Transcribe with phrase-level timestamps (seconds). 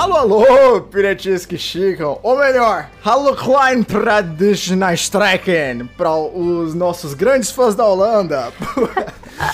[0.00, 2.18] Alô, alô, piratinhos que chegam.
[2.22, 8.50] Ou melhor, Hallo Klein Traditional Strecken para os nossos grandes fãs da Holanda.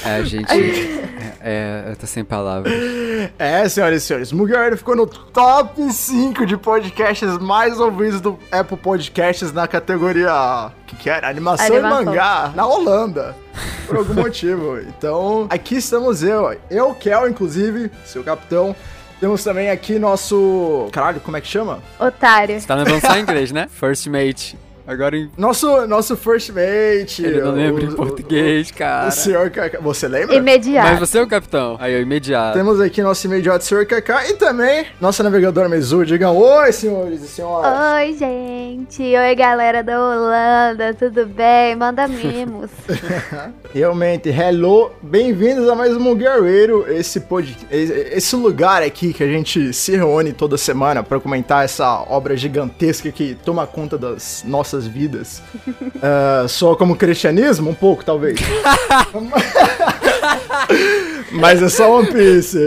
[0.05, 0.47] É, gente.
[0.53, 2.73] é, é, eu tô sem palavras.
[3.37, 8.77] É, senhoras e senhores, Mugiwara ficou no top 5 de podcasts mais ouvidos do Apple
[8.77, 10.71] Podcasts na categoria.
[10.87, 11.29] que, que era?
[11.29, 12.03] Animação, Animação.
[12.03, 13.35] e mangá, na Holanda.
[13.87, 14.79] Por algum motivo.
[14.79, 18.77] Então, aqui estamos eu, eu, Kel, inclusive, seu capitão.
[19.21, 20.89] Temos também aqui nosso.
[20.93, 21.83] Caralho, como é que chama?
[21.99, 22.61] Otário.
[22.61, 23.67] Você tá lembrando só em inglês, né?
[23.71, 24.59] First mate.
[24.87, 25.31] Agora em.
[25.37, 27.25] Nosso, nosso first mate.
[27.25, 29.09] Ele não lembra o- em português, O, cara.
[29.09, 29.81] o senhor Kaká.
[29.81, 30.37] Você lembra?
[30.37, 30.89] Imediato.
[30.89, 31.77] Mas você é o capitão.
[31.81, 32.57] Aí, eu imediato.
[32.57, 36.05] Temos aqui nosso imediato senhor Kaká e também nosso navegador Mezu.
[36.05, 37.73] Digam oi, senhores e senhoras.
[37.97, 39.03] Oi, gente.
[39.03, 40.95] Oi, galera da Holanda.
[40.95, 41.75] Tudo bem?
[41.75, 42.71] Manda mimos.
[43.75, 47.57] Realmente, hello, bem-vindos a mais um Guerreiro, esse, pod...
[47.71, 53.11] esse lugar aqui que a gente se reúne toda semana pra comentar essa obra gigantesca
[53.11, 55.41] que toma conta das nossas vidas.
[56.03, 57.71] Ah, só como cristianismo?
[57.71, 58.39] Um pouco, talvez.
[61.33, 62.59] Mas é só One Piece.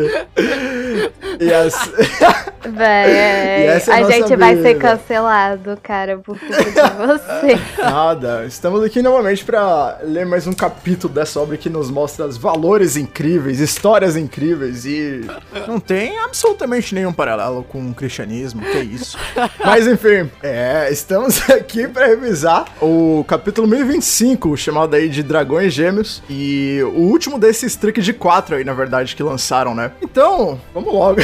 [1.39, 1.73] E as...
[2.67, 6.71] Véi, é a gente vai ser cancelado, cara, por culpa de
[7.07, 7.81] você.
[7.81, 12.37] Nada, estamos aqui novamente para ler mais um capítulo dessa obra que nos mostra os
[12.37, 15.25] valores incríveis, histórias incríveis e
[15.67, 19.17] não tem absolutamente nenhum paralelo com o cristianismo, que isso.
[19.63, 26.21] Mas enfim, é, estamos aqui para revisar o capítulo 1025, chamado aí de Dragões Gêmeos
[26.29, 29.91] e o último desses trick de quatro aí, na verdade, que lançaram, né?
[30.01, 31.19] Então, vamos logo.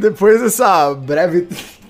[0.00, 1.46] Depois dessa breve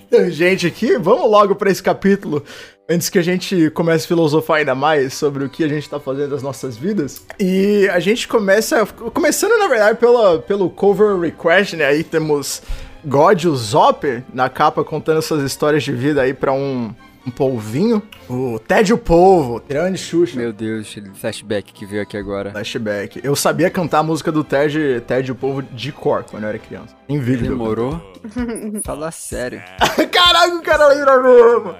[0.09, 2.43] tangente aqui, vamos logo para esse capítulo.
[2.89, 5.97] Antes que a gente comece a filosofar ainda mais sobre o que a gente tá
[5.97, 7.23] fazendo das nossas vidas.
[7.39, 8.85] E a gente começa.
[8.85, 11.85] Começando, na verdade, pela, pelo cover request, né?
[11.85, 12.61] Aí temos
[13.05, 16.93] God, o Zop, na capa, contando essas histórias de vida aí pra um,
[17.25, 18.01] um polvinho.
[18.29, 20.37] O Ted o Polvo, grande Xuxa.
[20.37, 22.51] Meu Deus, flashback que veio aqui agora.
[22.51, 23.19] Flashback.
[23.23, 26.59] Eu sabia cantar a música do Ted, Ted o Povo de cor quando eu era
[26.59, 26.95] criança.
[27.07, 27.49] Em vídeo.
[27.49, 28.01] Demorou?
[28.83, 29.61] Fala sério.
[30.11, 31.75] Caraca, o cara lembra mesmo.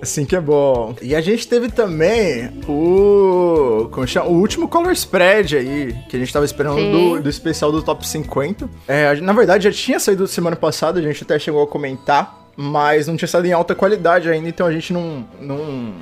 [0.00, 0.94] Assim que é bom.
[1.00, 3.88] E a gente teve também o.
[3.90, 4.28] Como chama?
[4.28, 8.06] O último Color Spread aí, que a gente tava esperando do, do especial do Top
[8.06, 8.68] 50.
[8.86, 13.06] É, na verdade, já tinha saído semana passada, a gente até chegou a comentar, mas
[13.06, 15.26] não tinha saído em alta qualidade ainda, então a gente não.
[15.40, 15.94] não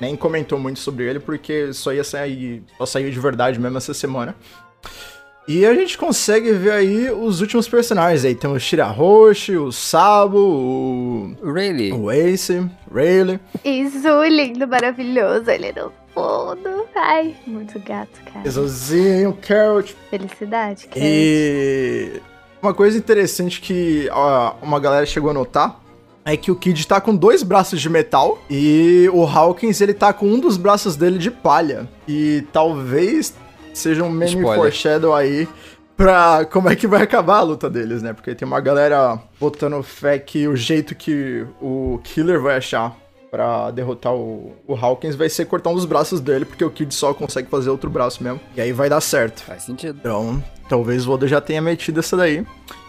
[0.00, 2.62] nem comentou muito sobre ele, porque só ia sair.
[2.78, 4.36] Só saiu de verdade mesmo essa semana.
[5.48, 8.34] E a gente consegue ver aí os últimos personagens aí.
[8.34, 11.92] Temos o Shirahoshi, o Sabo, o, Really?
[11.92, 13.40] o Ace, Rayleigh.
[13.64, 15.48] Isso, lindo, maravilhoso.
[15.48, 16.86] Ele no fundo.
[16.96, 18.46] Ai, muito gato, cara.
[18.46, 19.94] Exozinho, Carrot.
[20.10, 21.00] Felicidade, cara.
[21.00, 22.20] E
[22.60, 25.80] uma coisa interessante que ó, uma galera chegou a notar
[26.26, 30.12] é que o Kid tá com dois braços de metal e o Hawkins ele tá
[30.12, 31.88] com um dos braços dele de palha.
[32.06, 33.32] E talvez
[33.72, 34.56] seja um meme Spoiler.
[34.56, 35.48] foreshadow aí
[35.96, 38.12] pra como é que vai acabar a luta deles, né?
[38.12, 42.96] Porque tem uma galera botando fé que o jeito que o Killer vai achar
[43.30, 46.92] pra derrotar o, o Hawkins vai ser cortar um dos braços dele, porque o Kid
[46.92, 48.40] só consegue fazer outro braço mesmo.
[48.56, 49.44] E aí vai dar certo.
[49.44, 49.98] Faz sentido.
[50.00, 52.44] Então, talvez o Oda já tenha metido essa daí.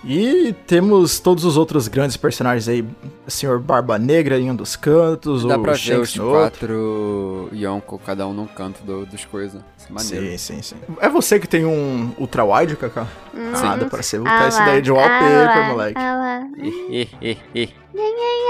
[0.05, 2.81] E temos todos os outros grandes personagens aí.
[3.27, 6.25] O Senhor Barba Negra em um dos cantos, Dá o pra ver Shanks os no
[6.27, 6.39] outro.
[6.39, 9.59] quatro Yonko, cada um num canto do- dos coisas.
[9.77, 10.37] Isso é maneiro.
[10.37, 10.75] Sim, sim, sim.
[11.01, 13.05] É você que tem um ultra wide, Kaká?
[13.55, 14.19] Ah, dá pra ser.
[14.19, 15.99] Botar Ah esse lá, daí de ah wallpaper, moleque.
[15.99, 16.47] ah.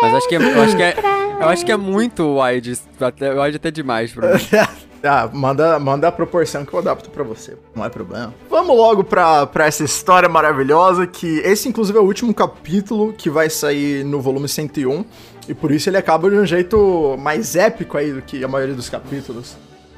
[0.02, 0.96] Mas acho que é, eu acho que é,
[1.42, 4.42] eu acho que é muito wide, até, wide até demais pra mim.
[5.04, 7.56] Ah, manda, manda a proporção que eu adapto pra você.
[7.76, 8.34] Não é problema.
[8.50, 13.30] Vamos logo pra, pra essa história maravilhosa, que esse inclusive é o último capítulo que
[13.30, 15.06] vai sair no volume 101.
[15.48, 18.76] E por isso ele acaba de um jeito mais épico aí do que a maioria
[18.76, 19.56] dos capítulos.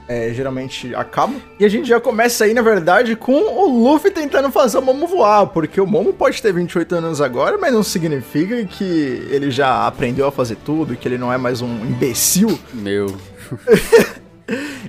[0.07, 1.36] É, geralmente acaba.
[1.60, 5.06] E a gente já começa aí, na verdade, com o Luffy tentando fazer o Momo
[5.06, 5.45] voar.
[5.48, 8.84] Porque o Momo pode ter 28 anos agora, mas não significa que
[9.30, 12.60] ele já aprendeu a fazer tudo, que ele não é mais um imbecil.
[12.74, 13.16] Meu.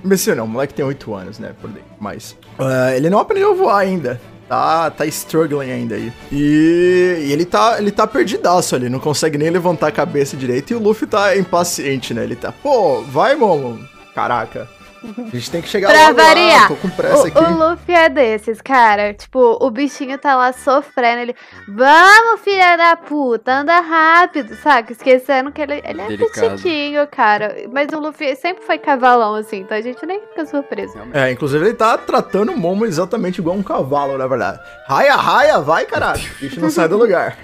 [0.03, 1.89] Imbecil não, o moleque tem 8 anos, né, por dentro.
[1.99, 4.19] Mas ah, ele não aprendeu a voar ainda.
[4.47, 6.11] Tá, tá struggling ainda aí.
[6.29, 10.71] E, e ele tá ele tá perdidaço ali, não consegue nem levantar a cabeça direito.
[10.71, 12.23] E o Luffy tá impaciente, né?
[12.23, 13.79] Ele tá, pô, vai, Momo.
[14.13, 14.67] Caraca.
[15.03, 16.67] A gente tem que chegar Pra logo lá, variar.
[16.67, 17.37] tô com pressa O, aqui.
[17.39, 19.13] o Luffy é desses, cara.
[19.13, 21.21] Tipo, o bichinho tá lá sofrendo.
[21.21, 21.35] Ele,
[21.67, 24.91] vamos, filha da puta, anda rápido, saca?
[24.91, 26.49] Esquecendo que ele, ele é Delicado.
[26.51, 27.55] petitinho, cara.
[27.71, 30.93] Mas o Luffy sempre foi cavalão, assim, então a gente nem fica surpreso.
[31.13, 34.59] É, inclusive ele tá tratando o Momo exatamente igual um cavalo, na verdade.
[34.87, 36.21] Raia, raia, vai, caralho.
[36.21, 37.37] O bicho não sai do lugar.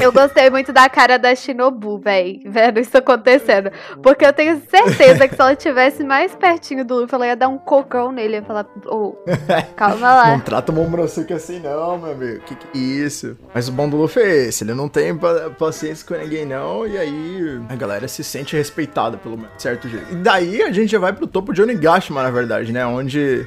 [0.00, 3.70] Eu gostei muito da cara da Shinobu, véi, vendo isso acontecendo.
[4.02, 7.48] Porque eu tenho certeza que se ela tivesse mais pertinho do Luffy, ela ia dar
[7.48, 8.34] um cocão nele.
[8.36, 9.16] Ia falar, ô,
[9.76, 10.30] calma lá.
[10.32, 12.40] Não trata o Momonosuke assim não, meu amigo.
[12.44, 13.36] Que que é isso?
[13.54, 16.86] Mas o bom do Luffy é esse, ele não tem pa- paciência com ninguém não,
[16.86, 20.12] e aí a galera se sente respeitada pelo certo jeito.
[20.12, 23.46] E daí a gente já vai pro topo de Onigashima, na verdade, né, onde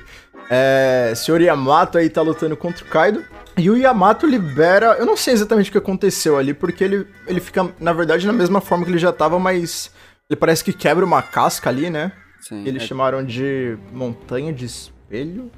[0.50, 1.42] é, o Sr.
[1.42, 3.24] Yamato aí tá lutando contra o Kaido.
[3.58, 4.96] E o Yamato libera.
[5.00, 8.34] Eu não sei exatamente o que aconteceu ali, porque ele, ele fica, na verdade, na
[8.34, 9.92] mesma forma que ele já tava, mas
[10.30, 12.12] ele parece que quebra uma casca ali, né?
[12.42, 12.64] Sim.
[12.66, 15.50] Eles é, chamaram de montanha de espelho.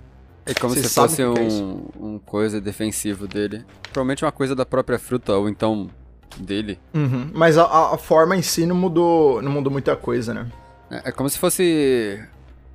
[0.46, 3.66] é como Vocês se fosse que que é um, um coisa defensivo dele.
[3.92, 5.90] Provavelmente uma coisa da própria fruta, ou então
[6.38, 6.80] dele.
[6.94, 7.32] Uhum.
[7.34, 10.48] Mas a, a- a forma em si não mudou, não mudou muita coisa, né?
[10.92, 12.24] É, é como se fosse.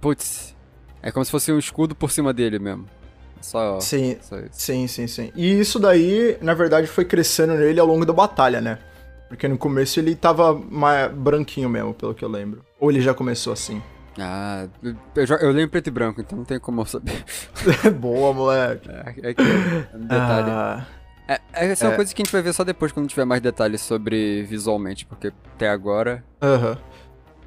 [0.01, 0.55] Putz.
[1.01, 2.87] É como se fosse um escudo por cima dele mesmo.
[3.43, 3.79] Só.
[3.81, 5.33] Sim, só sim, sim, sim.
[5.35, 8.79] E isso daí, na verdade, foi crescendo nele ao longo da batalha, né?
[9.29, 12.65] Porque no começo ele tava mais branquinho mesmo, pelo que eu lembro.
[12.79, 13.83] Ou ele já começou assim?
[14.19, 17.25] Ah, eu, jo- eu lembro preto e branco, então não tem como eu saber.
[17.99, 18.89] Boa, moleque.
[18.91, 20.51] É, é que é um detalhe.
[20.51, 20.87] Ah,
[21.27, 21.97] É, essa é uma É.
[21.97, 25.33] coisa que a gente vai ver só depois, quando tiver mais detalhes sobre visualmente, porque
[25.55, 26.23] até agora.
[26.43, 26.77] Aham.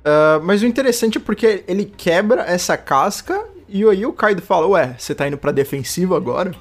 [0.03, 4.67] Ah, mas o interessante é porque ele quebra essa casca e aí o Kaido fala,
[4.67, 6.51] ué, você tá indo pra defensiva agora?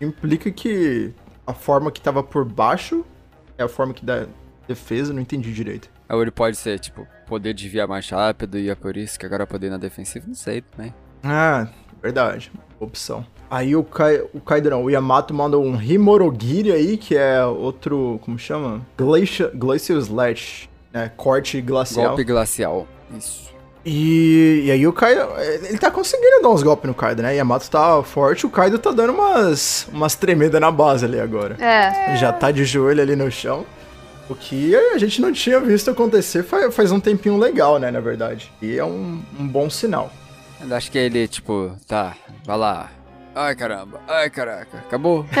[0.00, 1.12] Implica que
[1.46, 3.04] a forma que tava por baixo
[3.58, 4.26] é a forma que dá
[4.66, 5.90] defesa, não entendi direito.
[6.08, 9.46] Ou ele pode ser, tipo, poder desviar mais rápido e é por isso que agora
[9.46, 10.94] poder ir na defensiva, não sei também.
[11.22, 11.68] Ah,
[12.02, 12.52] verdade.
[12.78, 13.24] Opção.
[13.50, 18.18] Aí o, Kai, o Kaido não, o Yamato manda um Himorogiri aí, que é outro,
[18.22, 18.84] como chama?
[18.96, 21.12] Glacial, Glacial Slash, né?
[21.16, 22.08] Corte glacial.
[22.08, 22.86] Golpe glacial.
[23.16, 23.51] Isso.
[23.84, 27.34] E, e aí o Kaido, ele tá conseguindo dar uns golpes no Kaido, né?
[27.34, 31.56] Yamato tá forte, o Kaido tá dando umas, umas tremedas na base ali agora.
[31.62, 32.16] É.
[32.16, 33.66] Já tá de joelho ali no chão.
[34.28, 38.00] O que a gente não tinha visto acontecer faz, faz um tempinho legal, né, na
[38.00, 38.52] verdade.
[38.62, 40.12] E é um, um bom sinal.
[40.60, 42.14] Eu acho que ele, tipo, tá,
[42.44, 42.90] vai lá.
[43.34, 45.26] Ai caramba, ai caraca, acabou?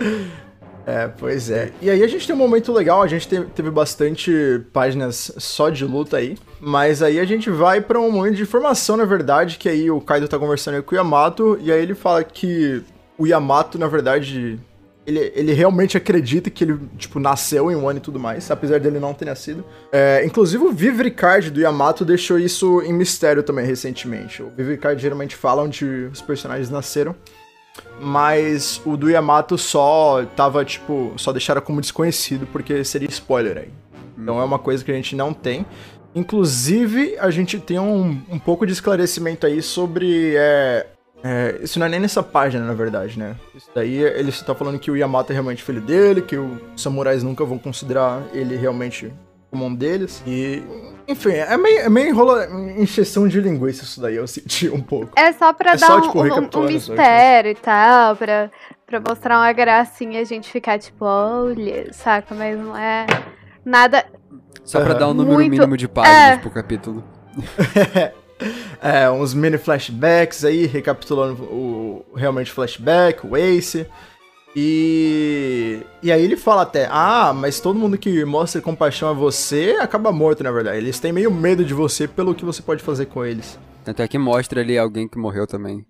[0.86, 1.70] É, pois é.
[1.80, 4.32] E aí a gente tem um momento legal, a gente teve, bastante
[4.72, 6.36] páginas só de luta aí.
[6.60, 10.00] Mas aí a gente vai pra um momento de informação, na verdade, que aí o
[10.00, 12.82] Kaido tá conversando com o Yamato, e aí ele fala que
[13.16, 14.58] o Yamato, na verdade,
[15.06, 18.78] ele, ele realmente acredita que ele, tipo, nasceu em um ano e tudo mais, apesar
[18.80, 19.64] dele não ter nascido.
[19.92, 24.42] É, inclusive o Vivre Card do Yamato deixou isso em mistério também recentemente.
[24.42, 27.14] O Vivre Card geralmente fala onde os personagens nasceram.
[28.00, 33.70] Mas o do Yamato só tava, tipo, só deixaram como desconhecido, porque seria spoiler aí.
[34.16, 35.66] Então é uma coisa que a gente não tem.
[36.14, 40.34] Inclusive, a gente tem um, um pouco de esclarecimento aí sobre.
[40.36, 40.86] É,
[41.22, 43.36] é, isso não é nem nessa página, na verdade, né?
[43.54, 46.58] Isso daí ele só tá falando que o Yamato é realmente filho dele, que os
[46.76, 49.12] samurais nunca vão considerar ele realmente
[49.50, 50.22] como um deles.
[50.26, 50.62] E.
[51.08, 52.46] Enfim, é meio, é meio enrola,
[52.78, 55.10] encheção de linguiça isso daí, eu senti um pouco.
[55.16, 58.48] É só pra É dar só, um, tipo, um- um mistério e tal, pra,
[58.86, 62.32] pra mostrar uma gracinha e a gente ficar tipo, olha, saca?
[62.34, 63.06] Mas não é
[63.64, 64.04] nada.
[64.64, 66.36] Só pra dar um número Muito- mínimo de páginas é.
[66.36, 67.02] pro capítulo.
[68.82, 73.86] É, uns mini flashbacks aí, recapitulando o realmente o flashback, o Ace.
[74.56, 75.80] E.
[76.02, 80.12] E aí ele fala até: Ah, mas todo mundo que mostra compaixão a você acaba
[80.12, 80.78] morto, na verdade.
[80.78, 83.58] Eles têm meio medo de você pelo que você pode fazer com eles.
[83.84, 85.84] Tanto é que mostra ali alguém que morreu também.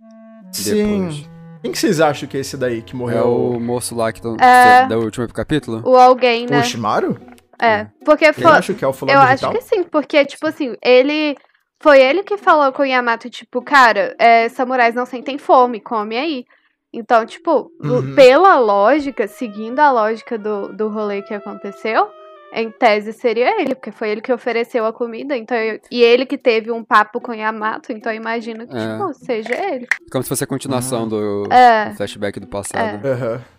[0.52, 1.09] Sim.
[1.09, 1.31] Depois.
[1.62, 3.50] Quem que vocês acham que é esse daí que É morreu?
[3.50, 4.87] o moço lá que tão, É.
[4.87, 5.83] da última capítulo?
[5.85, 6.62] O alguém, O né?
[6.62, 7.19] Shimaru?
[7.61, 7.87] É.
[8.05, 8.52] Porque Quem foi.
[8.52, 11.37] acha que é o fulano Eu de acho que sim, porque, tipo assim, ele.
[11.83, 16.17] Foi ele que falou com o Yamato, tipo, cara, é, samurais não sentem fome, come
[16.17, 16.45] aí.
[16.92, 18.14] Então, tipo, Uhum.
[18.14, 22.09] pela lógica, seguindo a lógica do, do rolê que aconteceu,
[22.52, 26.26] em tese seria ele, porque foi ele que ofereceu a comida, então eu- e ele
[26.26, 28.92] que teve um papo com Yamato, então eu imagino que, É.
[28.92, 29.87] tipo, seja ele.
[30.11, 31.90] Como se fosse a continuação do, É.
[31.90, 33.06] do flashback do passado.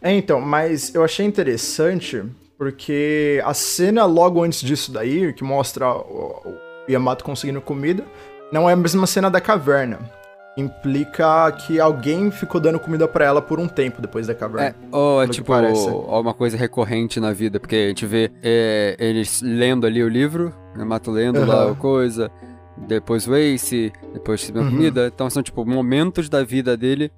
[0.01, 2.21] É, então, mas eu achei interessante
[2.57, 6.41] porque a cena logo antes disso daí, que mostra o,
[6.88, 8.03] o Yamato conseguindo comida,
[8.51, 10.00] não é a mesma cena da caverna.
[10.58, 14.75] Implica que alguém ficou dando comida pra ela por um tempo depois da É, caverna.
[14.91, 18.96] ou é Pelo que tipo uma coisa recorrente na vida, porque a gente vê é,
[19.00, 21.72] eles lendo ali o livro, né, Mato lendo lá Aham.
[21.72, 22.29] a coisa,
[22.88, 24.70] depois o Ace, depois a Uhum.
[24.70, 25.08] comida.
[25.13, 27.12] Então são, tipo, momentos da vida dele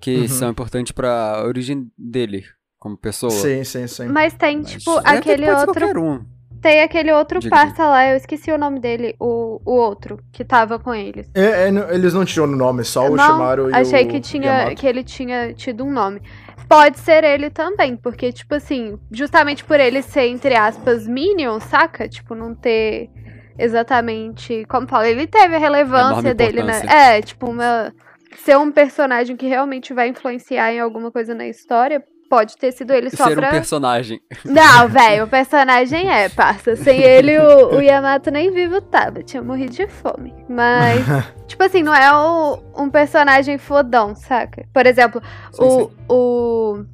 [0.00, 0.28] que Uhum.
[0.28, 2.44] são importantes pra origem dele,
[2.78, 3.30] como pessoa.
[3.30, 4.08] Sim, sim, sim.
[4.08, 5.80] Mas tem, Mas tipo, deve ter- aquele pode ser outro.
[5.80, 6.24] qualquer um.
[6.64, 7.54] Tem aquele outro Diga.
[7.54, 11.28] parça lá, eu esqueci o nome dele, o, o outro, que tava com eles.
[11.34, 14.18] É, é, eles não tinham o nome, só o não, Shimaru e achei o que
[14.18, 14.76] tinha Yamato.
[14.76, 16.22] que ele tinha tido um nome.
[16.66, 22.08] Pode ser ele também, porque, tipo assim, justamente por ele ser, entre aspas, Minion, saca?
[22.08, 23.10] Tipo, não ter
[23.58, 24.64] exatamente.
[24.66, 26.80] Como fala, ele teve a relevância Enorme dele, né?
[26.88, 27.92] É, tipo, uma.
[28.38, 32.02] Ser um personagem que realmente vai influenciar em alguma coisa na história.
[32.34, 33.48] Pode ter sido ele só Ser pra.
[33.48, 34.20] um personagem.
[34.44, 36.74] Não, velho, o personagem é, parça.
[36.74, 39.22] Sem ele, o, o Yamato nem vivo tava.
[39.22, 40.34] Tinha morrido de fome.
[40.48, 41.04] Mas,
[41.46, 44.66] tipo assim, não é o- um personagem fodão, saca?
[44.74, 45.22] Por exemplo,
[45.52, 45.90] Sim, o, sim.
[46.08, 46.84] o.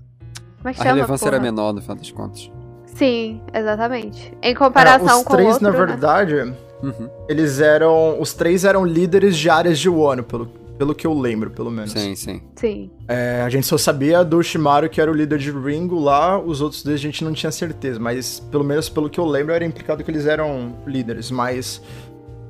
[0.59, 0.95] Como é que A chama?
[0.97, 1.37] relevância porra?
[1.37, 2.51] era menor, no final das contas.
[2.85, 4.37] Sim, exatamente.
[4.43, 5.79] Em É, comparação os com o três, outro, na né?
[5.79, 6.35] verdade,
[6.83, 7.09] Uhum.
[7.31, 8.21] eles eram.
[8.21, 10.47] Os três eram líderes de áreas de Wano, pelo,
[10.81, 11.93] pelo que eu lembro, pelo menos.
[11.93, 12.41] Sim, sim.
[12.57, 12.91] Sim.
[13.07, 16.63] É, a gente só sabia do Shimaru, que era o líder de Ringo lá, os
[16.63, 19.63] outros dois a gente não tinha certeza, mas pelo menos pelo que eu lembro era
[19.63, 21.83] implicado que eles eram líderes, mas.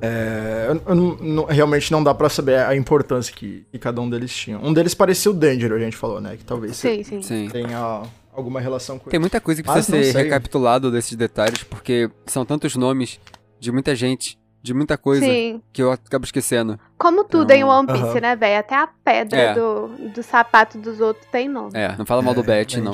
[0.01, 4.09] é, eu- eu não- realmente não dá pra saber a importância que, que cada um
[4.09, 4.57] deles tinha.
[4.57, 6.37] Um deles parecia o Danger, a gente falou, né?
[6.37, 7.21] Que talvez Sim, sim.
[7.21, 7.49] Sim.
[7.51, 8.01] tenha
[8.33, 10.23] alguma relação com Tem muita coisa que precisa Mas não ser sei.
[10.23, 13.19] recapitulado desses detalhes, porque são tantos nomes
[13.59, 15.61] de muita gente, de muita coisa, Sim.
[15.73, 16.79] que eu acabo esquecendo.
[16.97, 18.19] Como tudo em Então, One Piece, aham.
[18.21, 18.59] né, velho?
[18.59, 19.53] Até a pedra É.
[19.55, 21.71] do, do sapato dos outros tem nome.
[21.73, 22.93] É, não fala mal do Bet, não.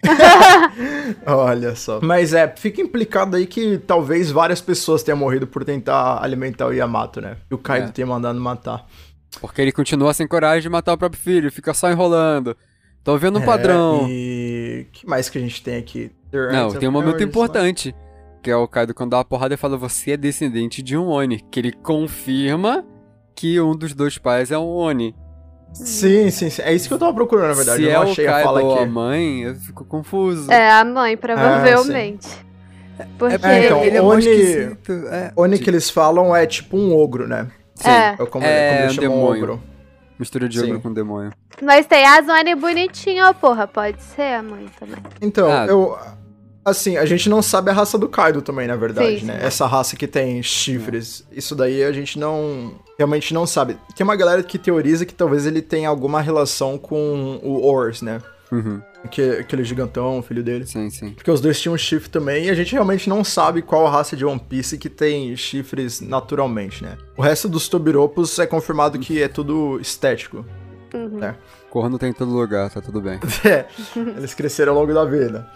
[1.26, 2.00] Olha só.
[2.02, 6.72] Mas é, fica implicado aí que talvez várias pessoas tenham morrido por tentar alimentar o
[6.72, 7.36] Yamato, né?
[7.50, 7.92] E o Kaido É.
[7.92, 8.86] tenha mandado matar.
[9.40, 12.56] Porque ele continua sem coragem de matar o próprio filho, fica só enrolando.
[13.04, 14.06] Tô vendo um É, padrão.
[14.08, 16.10] E que mais que a gente tem aqui?
[16.32, 17.94] Não, tem um momento Priorities, importante.
[18.42, 21.06] Que é o Kaido quando dá uma porrada e fala, você é descendente de um
[21.08, 21.40] Oni.
[21.50, 22.84] Que ele confirma
[23.34, 25.14] que um dos dois pais é um Oni.
[25.72, 26.62] Sim, sim, sim.
[26.62, 27.78] É isso que eu tava procurando, na verdade.
[27.78, 28.86] Se eu é não o achei a Kaido fala ou a aqui.
[28.90, 30.50] mãe, eu fico confuso.
[30.50, 32.28] É, a mãe, provavelmente.
[33.18, 33.46] Porque.
[33.46, 34.76] É, então, ele é Oni-.
[35.10, 37.48] É, Oni que eles falam é tipo um ogro, né?
[37.74, 38.16] Sim, É.
[38.18, 39.42] É como, É, como um demônio.
[39.44, 39.62] ogro.
[40.18, 40.66] mistura de Sim.
[40.66, 41.32] ogro com demônio.
[41.62, 43.68] Mas tem a Zone bonitinha, ó, porra.
[43.68, 44.96] Pode ser a mãe também.
[45.20, 45.66] Então, Ah.
[45.66, 45.96] eu.
[46.68, 49.38] Assim, a gente não sabe a raça do Kaido também, na verdade, Sim, né?
[49.40, 49.46] sim.
[49.46, 51.24] Essa raça que tem chifres.
[51.32, 52.74] Isso daí a gente não.
[52.98, 53.76] Realmente não sabe.
[53.96, 58.20] Tem uma galera que teoriza que talvez ele tenha alguma relação com o Ors, né?
[58.50, 60.66] Uhum, Que, aquele gigantão, filho dele.
[60.66, 61.10] sim, sim.
[61.10, 64.24] Porque os dois tinham chifre também, e a gente realmente não sabe qual raça de
[64.24, 66.96] One Piece que tem chifres naturalmente, né?
[67.16, 70.46] O resto dos Tobiropos é confirmado que é tudo estético.
[70.94, 71.22] Uhum.
[71.22, 71.36] É.
[71.68, 73.20] Corno tem em todo lugar, tá tudo bem.
[73.44, 73.66] É,
[74.16, 75.46] eles cresceram ao longo da vida.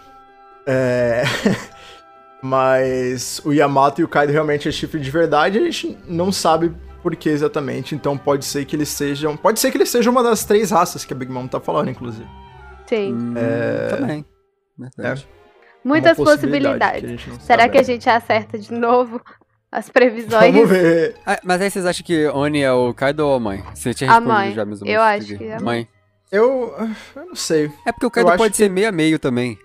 [0.65, 1.23] É...
[2.41, 6.73] Mas o Yamato e o Kaido realmente é chifre de verdade, a gente não sabe
[7.01, 9.37] por que exatamente, então pode ser que eles sejam...
[9.37, 11.89] Pode ser que eles sejam uma das três raças que a Big Mom tá falando,
[11.89, 12.27] inclusive.
[12.85, 13.13] Sim.
[13.13, 13.87] Hum, É.
[13.87, 14.25] Também.
[14.77, 15.27] Verdade.
[15.85, 16.99] Muitas possibilidades.
[16.99, 19.21] que a Será sabe que a gente acerta de novo
[19.71, 20.53] as previsões?
[20.53, 21.15] Vamos ver.
[21.25, 23.63] Ah, mas aí vocês acham que Oni é o Kaido ou a mãe?
[23.73, 24.53] Você tinha A respondido mãe.
[24.53, 25.87] já, ou Eu acho que é a mãe.
[26.31, 26.73] Eu,
[27.15, 27.69] eu não sei.
[27.85, 29.57] É porque o Kaido pode que- ser meio a meio também.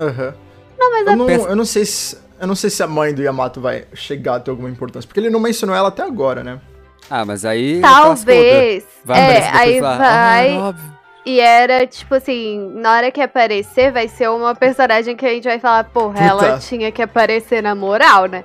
[0.00, 0.34] Aham.
[0.78, 2.18] Não, mas Eu não, penso- eu não sei se.
[2.40, 5.06] Eu não sei se a mãe do Yamato vai chegar a ter alguma importância.
[5.06, 6.60] Porque ele não mencionou ela até agora, né?
[7.08, 7.80] Ah, mas aí.
[7.80, 8.84] Talvez.
[9.04, 10.52] Vai é, aí e falar, vai.
[10.56, 10.94] Ah, óbvio.
[11.26, 15.44] E era, tipo assim, na hora que aparecer, vai ser uma personagem que a gente
[15.44, 16.58] vai falar, porra, ela Puta.
[16.58, 18.44] tinha que aparecer na moral, né?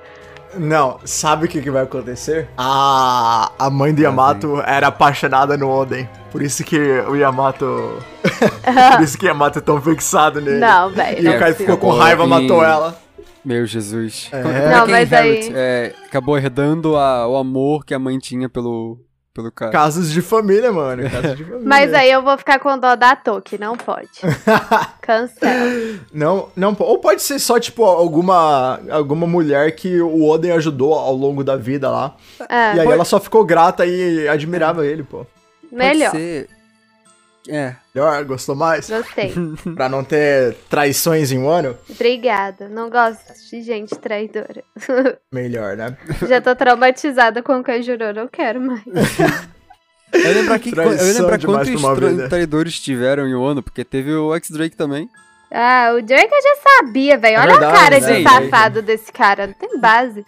[0.54, 2.48] Não, sabe o que, que vai acontecer?
[2.56, 6.08] A, a mãe do Yamato era apaixonada no Oden.
[6.30, 7.98] Por isso que o Yamato.
[8.96, 10.58] por isso que o Yamato é tão fixado nele.
[10.58, 11.18] Não, velho.
[11.18, 12.96] E não o cara é ficou com raiva, E- matou ela.
[13.44, 14.28] Meu Jesus.
[14.32, 14.42] É.
[14.42, 17.98] Como- Não, como é que mas aí- é, acabou herdando a- o amor que a
[17.98, 18.98] mãe tinha pelo,
[19.32, 19.72] pelo cara.
[19.72, 21.08] Casos de família, mano.
[21.10, 21.66] Casos de família.
[21.66, 24.10] Mas aí eu vou ficar com dó da Toki, não pode.
[25.00, 25.98] Cancela.
[26.12, 31.14] Não, não, ou pode ser só, tipo, alguma, alguma mulher que o Oden ajudou ao
[31.14, 32.14] longo da vida lá.
[32.48, 35.26] É, e aí Pode- ela só ficou grata e admirava ele, pô.
[35.70, 36.10] Melhor.
[36.10, 36.48] Pode ser.
[37.48, 37.74] É.
[37.94, 38.88] Melhor, gostou mais?
[38.88, 39.32] Gostei.
[39.74, 41.76] pra não ter traições em um ano?
[41.88, 42.68] Obrigada.
[42.68, 44.62] Não gosto de gente traidora.
[45.32, 45.96] Melhor, né?
[46.28, 48.82] Já tô traumatizada com o Kanjuro, não quero mais.
[50.12, 54.76] Eu lembro, aqui, eu lembro quantos tra- traidores tiveram em Wano, porque teve o X-Drake
[54.76, 55.08] também.
[55.52, 57.36] Ah, o Drake eu já sabia, velho.
[57.36, 58.16] É Olha verdade, a cara né?
[58.16, 59.46] de safado desse cara.
[59.46, 60.24] Não tem base.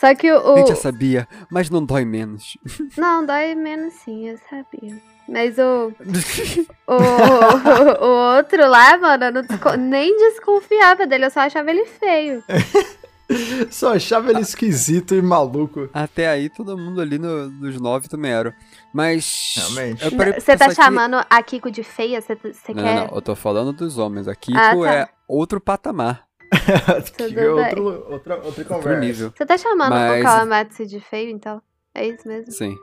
[0.00, 0.54] Só que o.
[0.54, 2.56] A gente já sabia, mas não dói menos.
[2.96, 4.96] Não, dói menos sim, eu sabia.
[5.28, 5.92] Mas o.
[6.90, 11.70] O, o, o outro lá, mano, eu não desco- nem desconfiava dele, eu só achava
[11.70, 12.42] ele feio.
[13.70, 15.90] Só achava ele esquisito e maluco.
[15.92, 18.54] Até aí todo mundo ali no, nos nove também era.
[18.90, 19.52] Mas.
[19.54, 20.02] Realmente.
[20.02, 22.22] Você tá pensar que- chamando a Kiko de feia?
[22.22, 22.74] Você quer.
[22.74, 24.26] não, não, eu tô falando dos homens.
[24.28, 24.94] A Kiko Ah, tá.
[24.94, 26.24] é outro patamar,
[27.16, 27.46] que é bem.
[27.48, 29.00] outro, outra, outra outro conversa.
[29.00, 29.32] nível.
[29.36, 31.60] Você tá chamando Mas- o Kawamatsu de feio, então?
[31.94, 32.52] É isso mesmo?
[32.52, 32.76] Sim.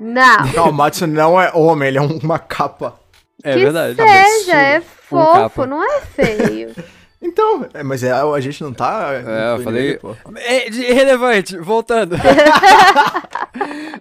[0.00, 0.36] Não!
[0.54, 2.98] Não, o Matsu não é homem, ele é um- uma capa.
[3.42, 3.96] É que verdade.
[3.96, 5.66] seja, é fofo, capa.
[5.66, 6.70] não é feio.
[7.18, 9.08] Então, é, mas é, a gente não tá.
[9.14, 9.98] É, eu falei-.
[10.36, 12.14] É irrelevante, voltando.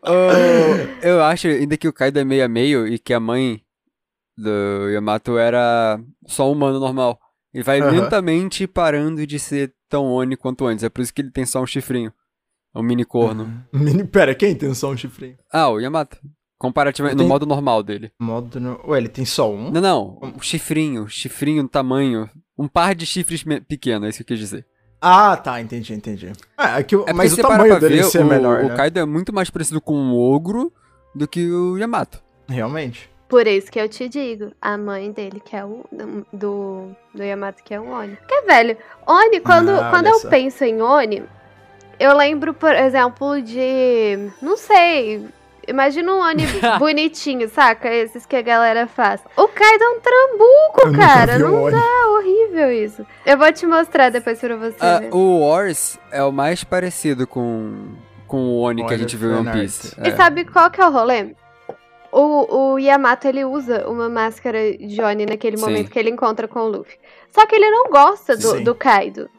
[0.08, 3.62] Oh, eu acho ainda que o Kaido é meio a meio e que a mãe
[4.38, 7.20] do Yamato era só um humano normal.
[7.56, 7.92] Ele vai Aham.
[7.92, 10.84] lentamente parando de ser tão Oni quanto antes.
[10.84, 12.12] É por isso que ele tem só um chifrinho.
[12.76, 13.64] Um mini corno.
[13.72, 15.38] Mini- Pera, quem tem só um chifrinho?
[15.50, 16.18] Ah, o Yamato.
[16.60, 18.12] Comparativamente, Tem- no modo normal dele.
[18.20, 18.82] Modo no...
[18.88, 19.72] Ué, ele tem só um?
[19.72, 20.20] Não, não.
[20.38, 21.08] O chifrinho.
[21.08, 22.30] Chifrinho no tamanho.
[22.58, 24.66] Um par de chifres me- pequeno, é isso que eu quis dizer.
[25.02, 26.28] Ah, tá, entendi, entendi.
[26.58, 28.76] É, é que, o- É mas o tamanho dele ver, ser o, menor, o né?
[28.76, 30.74] Kaido é muito mais parecido com um ogro
[31.14, 32.22] do que o Yamato.
[32.50, 33.10] Realmente.
[33.36, 35.84] Por isso que eu te digo, a mãe dele, que é o.
[36.32, 38.16] Do, do Yamato, que é o Oni.
[38.16, 40.30] Porque, velho, Oni, quando, Ah, quando eu só.
[40.30, 41.22] penso em Oni,
[42.00, 44.30] eu lembro, por exemplo, de.
[44.42, 45.28] Não sei.
[45.68, 46.44] Imagina um Oni
[46.80, 47.94] bonitinho, saca?
[47.94, 49.20] Esses que a galera faz.
[49.36, 51.36] O Kaido é um Eu trambuco, nunca cara.
[51.36, 53.06] um Não dá, horrível isso.
[53.26, 55.10] Eu vou te mostrar depois pra você ver.
[55.14, 57.96] o Wars é o mais parecido com,
[58.28, 59.60] com o Oni que a gente viu em One fanart.
[59.62, 59.96] Piece.
[60.02, 60.16] E É.
[60.16, 61.36] sabe qual que é o rolê?
[62.18, 65.66] O, o Yamato, ele usa uma máscara de Oni naquele Sim.
[65.66, 66.98] momento que ele encontra com o Luffy.
[67.30, 68.64] Só que ele não gosta do, Sim.
[68.64, 69.30] do Kaido.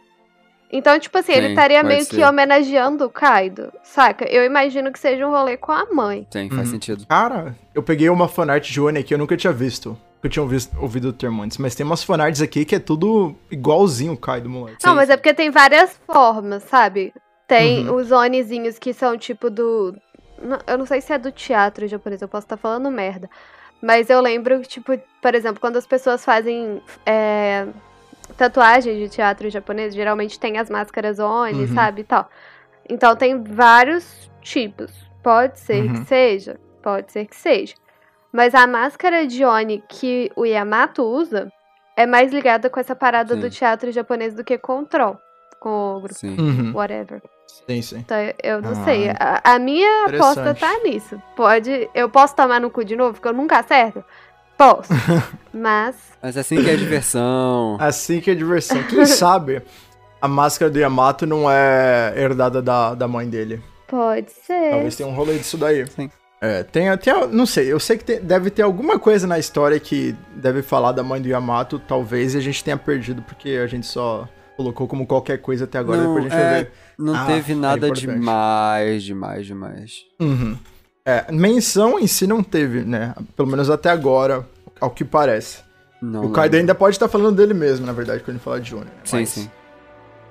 [0.71, 2.17] Então, tipo assim, ele Sim, estaria pode meio ser.
[2.17, 4.27] que homenageando o Kaido, saca?
[4.29, 6.27] Eu imagino que seja um rolê com a mãe.
[6.31, 6.75] Sim, faz Uhum.
[6.75, 7.07] sentido.
[7.07, 9.97] Cara, eu peguei uma fanart de Oni aqui, eu nunca tinha visto.
[10.23, 13.35] Eu tinha ouvido, ouvido o termo antes, mas tem umas fanarts aqui que é tudo
[13.51, 14.79] igualzinho o Kaido, moleque.
[14.85, 17.15] Não, Sim, mas é porque tem várias formas, sabe?
[17.47, 17.95] Tem Uhum.
[17.95, 19.95] os Onizinhos que são tipo do.
[20.67, 23.29] Eu não sei se é do teatro japonês, eu posso estar falando merda.
[23.81, 27.67] Mas eu lembro, tipo, por exemplo, quando as pessoas fazem é,
[28.37, 31.75] tatuagem de teatro japonês, geralmente tem as máscaras Oni, Uhum.
[31.75, 32.01] sabe?
[32.03, 32.29] E tal.
[32.89, 34.91] Então tem vários tipos.
[35.23, 35.93] Pode ser Uhum.
[35.95, 37.75] que seja, pode ser que seja.
[38.33, 41.51] Mas a máscara de Oni que o Yamato usa
[41.97, 43.41] é mais ligada com essa parada Sim.
[43.41, 45.19] do teatro japonês do que com o Troll,
[45.59, 46.37] com o ogro, Sim.
[46.39, 46.73] Uhum.
[46.75, 47.23] whatever.
[47.47, 47.97] Sim, sim.
[47.99, 49.11] Então eu- não Ah, sei.
[49.11, 51.21] A, a minha aposta tá nisso.
[51.37, 51.89] Pode.
[51.95, 54.05] Eu posso tomar no cu de novo, porque eu nunca acerto?
[54.57, 54.93] Posso.
[55.53, 55.97] Mas.
[56.23, 57.77] Mas assim que é diversão.
[57.81, 58.83] Assim que é diversão.
[58.85, 59.63] Quem sabe
[60.21, 63.63] a máscara do Yamato não é herdada da, da mãe dele.
[63.87, 64.71] Pode ser.
[64.71, 65.87] Talvez tenha um rolê disso daí.
[65.87, 66.11] Sim.
[66.41, 69.81] É, tem até, não sei, eu sei que tem- deve ter alguma coisa na história
[69.81, 73.67] que deve falar da mãe do Yamato, talvez, e a gente tenha perdido, porque a
[73.67, 76.73] gente só colocou como qualquer coisa até agora, Não, depois a gente vai é- ver.
[76.99, 78.07] Não Ah, teve é nada importante.
[78.09, 80.05] demais, demais, demais.
[80.21, 80.57] Uhum.
[81.05, 83.15] É, menção em si não teve, né?
[83.37, 84.47] Pelo menos até agora,
[84.81, 85.59] ao que parece.
[86.03, 88.71] Não o Kaido ainda pode estar falando dele mesmo, na verdade, quando ele fala de
[88.71, 88.87] Junior.
[88.87, 88.93] né?
[89.05, 89.51] Sim, Mas, sim.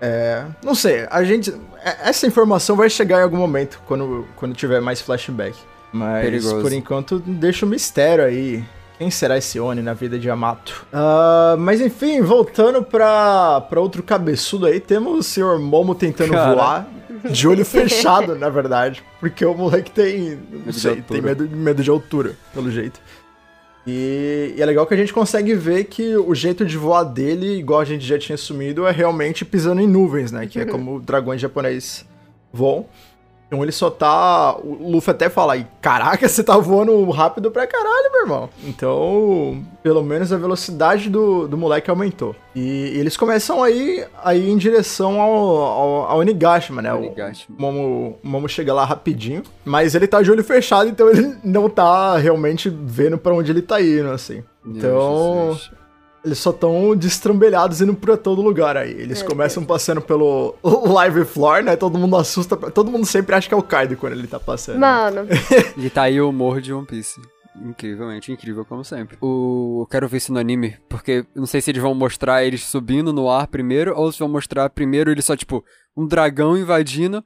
[0.01, 1.51] É, não sei, a gente.
[1.83, 5.57] é- Essa informação vai chegar em algum momento, quando, quando tiver mais flashback.
[5.93, 6.61] Mas, Perigoso.
[6.61, 8.63] por enquanto, deixa o mistério aí.
[8.97, 10.85] Quem será esse Oni na vida de Yamato?
[10.93, 15.59] Ah, mas enfim, voltando pra, pra outro cabeçudo aí, temos o Sr.
[15.59, 16.55] Momo tentando Cara.
[16.55, 16.87] voar.
[17.29, 19.03] De olho fechado, na verdade.
[19.19, 20.39] Porque o moleque tem.
[20.51, 21.05] Não Medo de sei, altura.
[21.09, 22.99] tem medo, medo de altura, pelo jeito.
[23.87, 27.57] E, e é legal que a gente consegue ver que o jeito de voar dele,
[27.57, 30.47] igual a gente já tinha assumido, é realmente pisando em nuvens, né?
[30.47, 32.05] Que é como dragões japoneses
[32.51, 32.85] voam.
[33.47, 34.55] Então ele só tá.
[34.57, 38.49] O Luffy até fala caraca, você tá voando rápido pra caralho, meu irmão.
[38.63, 42.35] Então, pelo menos a velocidade do, do moleque aumentou.
[42.55, 46.93] E, eles começam aí, aí em direção ao, ao, ao Onigashima, né?
[46.93, 47.55] Onigashima.
[47.57, 51.35] O Momo, o Momo chega lá rapidinho, mas ele tá de olho fechado, então ele
[51.43, 54.43] não tá realmente vendo pra onde ele tá indo, assim.
[54.65, 55.84] Então, Jesus.
[56.25, 58.91] Eles só tão destrambelhados indo pra todo lugar aí.
[58.91, 61.75] Eles Meu começam passando pelo live floor, né?
[61.75, 62.57] Todo mundo assusta.
[62.57, 64.79] Todo mundo sempre acha que é o Kaido quando ele tá passando.
[64.79, 65.27] Mano,
[65.77, 67.21] E tá aí o humor de One Piece.
[67.63, 69.17] Incrivelmente incrível, como sempre.
[69.21, 69.83] O...
[69.83, 73.13] Eu quero ver isso no anime, porque não sei se eles vão mostrar eles subindo
[73.13, 75.63] no ar primeiro, ou se vão mostrar primeiro eles só, tipo,
[75.95, 77.23] um dragão invadindo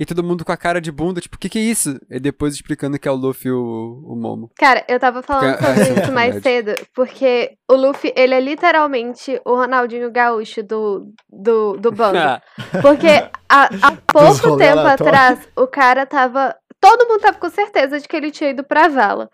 [0.00, 1.98] e todo mundo com a cara de bunda, tipo, o que que é isso?
[2.10, 4.50] E depois explicando que é o Luffy e o, o Momo.
[4.56, 9.40] cara, eu tava falando Porque- sobre isso mais cedo, porque o Luffy, ele é literalmente
[9.44, 12.18] o Ronaldinho Gaúcho do, do, do bando.
[12.82, 13.06] Porque
[13.48, 16.54] há, há pouco tempo atrás, o cara tava.
[16.80, 19.28] Todo mundo tava com certeza de que ele tinha ido pra vala.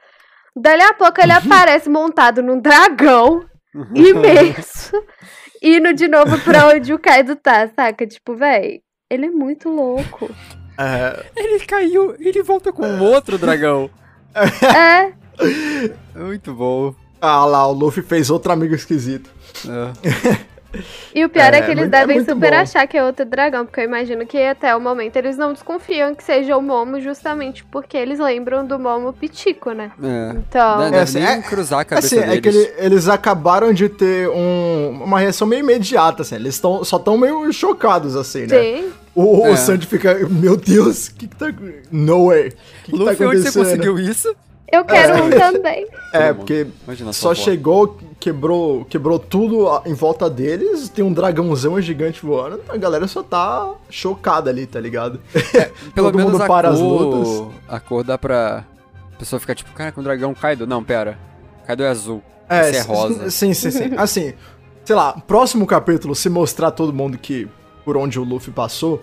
[0.55, 3.47] Dali a pouco ele aparece montado num dragão
[3.95, 4.93] imenso,
[5.63, 8.07] indo de novo pra onde o Kaido tá, saca?
[8.07, 8.81] Tipo, véi.
[9.11, 10.31] Ele é muito louco.
[10.79, 13.91] É, Ele caiu, ele volta com um outro dragão.
[14.35, 15.13] é,
[16.15, 16.95] Muito bom.
[17.21, 19.31] ah lá, o Luffy fez outro amigo esquisito.
[19.67, 20.59] É.
[21.15, 22.57] e o pior é, É, que eles muito- é devem muito super bom.
[22.59, 26.15] achar que é outro dragão, porque eu imagino que até o momento eles não desconfiam
[26.15, 29.91] que seja o Momo, justamente porque eles lembram do Momo Pitico, né?
[30.03, 30.37] É.
[30.37, 32.37] Então, Não É, deve assim, nem é- cruzar a cabeça Assim, deles.
[32.37, 36.35] é que ele- eles acabaram de ter um- uma reação meio imediata, assim.
[36.37, 38.61] Eles tão, só estão meio chocados, assim, né?
[38.63, 38.93] sim.
[39.21, 39.51] O, É.
[39.51, 41.47] o Sandy fica, meu Deus, o que que tá...
[41.91, 42.49] No way.
[42.49, 42.51] O
[42.85, 44.35] que que tá Luffy, onde você conseguiu isso?
[44.71, 45.53] Eu quero um exatamente.
[45.57, 45.87] também.
[46.13, 52.25] É, porque Imagina só chegou, quebrou, quebrou tudo em volta deles, tem um dragãozão gigante
[52.25, 55.21] voando, a galera só tá chocada ali, tá ligado?
[55.95, 57.57] Pelo Todo menos mundo a para as cor, lutas.
[57.67, 58.65] A cor dá pra
[59.15, 60.67] a pessoa ficar tipo, cara, com o dragão Kaido.
[60.67, 61.19] Não, pera.
[61.67, 62.23] Kaido é azul.
[62.49, 63.31] É, Esse é rosa.
[63.31, 63.91] Sim, sim, sim.
[63.97, 64.35] Assim,
[64.85, 67.49] sei lá, próximo capítulo, se mostrar todo mundo que
[67.89, 69.03] por onde o Luffy passou,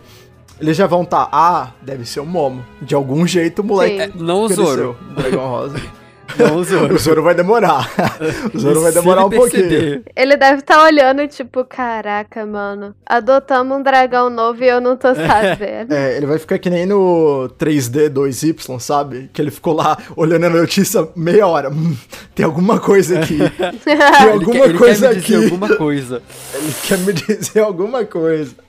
[0.61, 2.63] eles já vão tá, ah, deve ser o Momo.
[2.79, 4.23] De algum jeito o moleque Sim.
[4.23, 4.47] Não o.
[4.47, 4.95] Zoro.
[5.17, 5.81] Dragão rosa.
[6.37, 6.93] Não o Zoro.
[6.93, 7.89] o Zoro vai demorar.
[8.53, 10.03] o Zoro vai demorar ele um pouquinho.
[10.15, 12.95] Ele deve estar olhando, tipo, caraca, mano.
[13.05, 15.91] Adotamos um dragão novo e eu não tô sabendo.
[15.93, 19.29] É, ele vai ficar que nem no 3D 2Y, sabe?
[19.33, 21.69] Que ele ficou lá olhando a notícia meia hora.
[21.71, 21.95] Hum,
[22.35, 23.37] tem alguma coisa aqui.
[23.83, 25.43] Tem Ele alguma quer, ele coisa quer me dizer aqui.
[25.45, 26.21] alguma coisa.
[26.53, 28.64] Ele quer me dizer alguma coisa.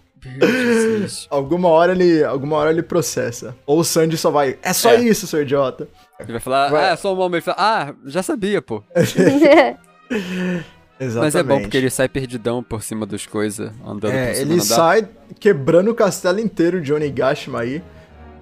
[1.31, 3.55] Alguma hora ele, alguma hora ele processa.
[3.67, 5.01] Ou o Sandy só vai, é só É.
[5.01, 5.89] isso, seu idiota.
[6.21, 6.85] Ele vai falar, Vai.
[6.91, 7.47] ah, é só um momento.
[7.49, 7.57] Ele fala,
[7.91, 8.83] ah, já sabia, pô.
[10.99, 11.25] Exatamente.
[11.25, 14.53] Mas é bom porque ele sai perdidão por cima das coisas, andando por É, cima
[14.53, 15.07] ele sai
[15.39, 17.83] quebrando o castelo inteiro de Onigashima aí.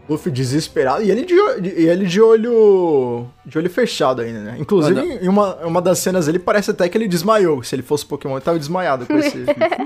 [0.08, 1.02] Luffy desesperado.
[1.02, 3.26] E ele de, e ele de olho.
[3.44, 4.56] de olho fechado ainda, né?
[4.58, 5.24] Inclusive, Mano.
[5.24, 7.62] em uma, uma das cenas ele parece até que ele desmaiou.
[7.62, 9.44] Se ele fosse Pokémon, ele tava desmaiado com esse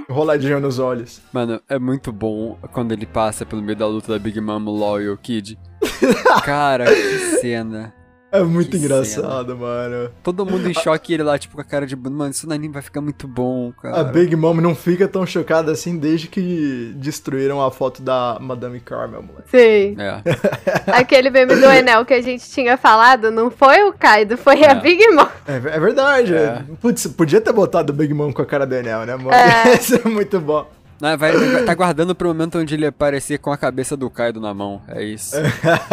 [0.08, 1.20] roladinho nos olhos.
[1.32, 5.00] Mano, é muito bom quando ele passa pelo meio da luta da Big Mom, LOL
[5.00, 5.58] e o Kid.
[6.44, 7.94] Cara, que cena.
[8.30, 10.10] É muito Que engraçado, mano.
[10.22, 11.96] Todo mundo em choque e ele lá, tipo, com a cara de...
[11.96, 14.00] Mano, isso no anime vai ficar muito bom, cara.
[14.00, 18.80] A Big Mom não fica tão chocada assim desde que destruíram a foto da Madame
[18.80, 19.48] Carmel, moleque.
[19.50, 19.96] Sim.
[19.98, 20.22] É.
[20.92, 24.72] Aquele meme do Enel que a gente tinha falado, não foi o Kaido, foi a
[24.72, 24.74] É.
[24.74, 25.26] Big Mom.
[25.46, 26.34] É, é verdade.
[26.34, 26.62] É.
[26.82, 29.32] Putz, podia ter botado o Big Mom com a cara do Enel, né, mano?
[29.32, 29.72] É.
[29.80, 30.68] Isso é muito bom.
[31.00, 34.40] Não, vai, vai- tá guardando pro momento onde ele aparecer com a cabeça do Kaido
[34.40, 34.82] na mão.
[34.88, 35.36] É isso.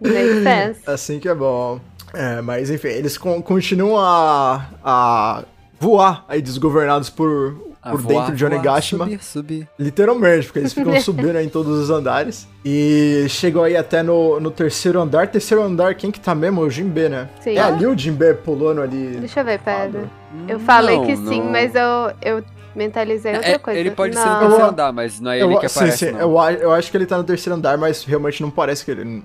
[0.00, 0.80] Make sense.
[0.86, 1.80] assim que é bom.
[2.14, 5.44] É, mas enfim, eles con- continuam a, a
[5.78, 9.04] voar aí desgovernados por, por voar, dentro de voar, Onigashima.
[9.04, 9.68] Subir, subir.
[9.78, 12.48] Literalmente, porque eles ficam subindo aí em todos os andares.
[12.64, 15.28] E chegou aí até no, no terceiro andar.
[15.28, 16.62] Terceiro andar, quem que tá mesmo?
[16.62, 17.28] O Jinbe, né?
[17.40, 17.56] Sim.
[17.56, 19.16] É ali o Jinbe pulando ali.
[19.18, 20.08] Deixa eu ver, pera.
[20.48, 21.50] Eu Não, falei que sim, não.
[21.50, 23.78] mas eu, eu mentalizei outra É, coisa.
[23.78, 24.32] ele pode ser não.
[24.34, 26.20] no terceiro Eu- andar, mas não é Eu, ele que sim, aparece, sim, não.
[26.20, 29.22] eu, eu acho que ele tá no terceiro andar, mas realmente não parece que ele.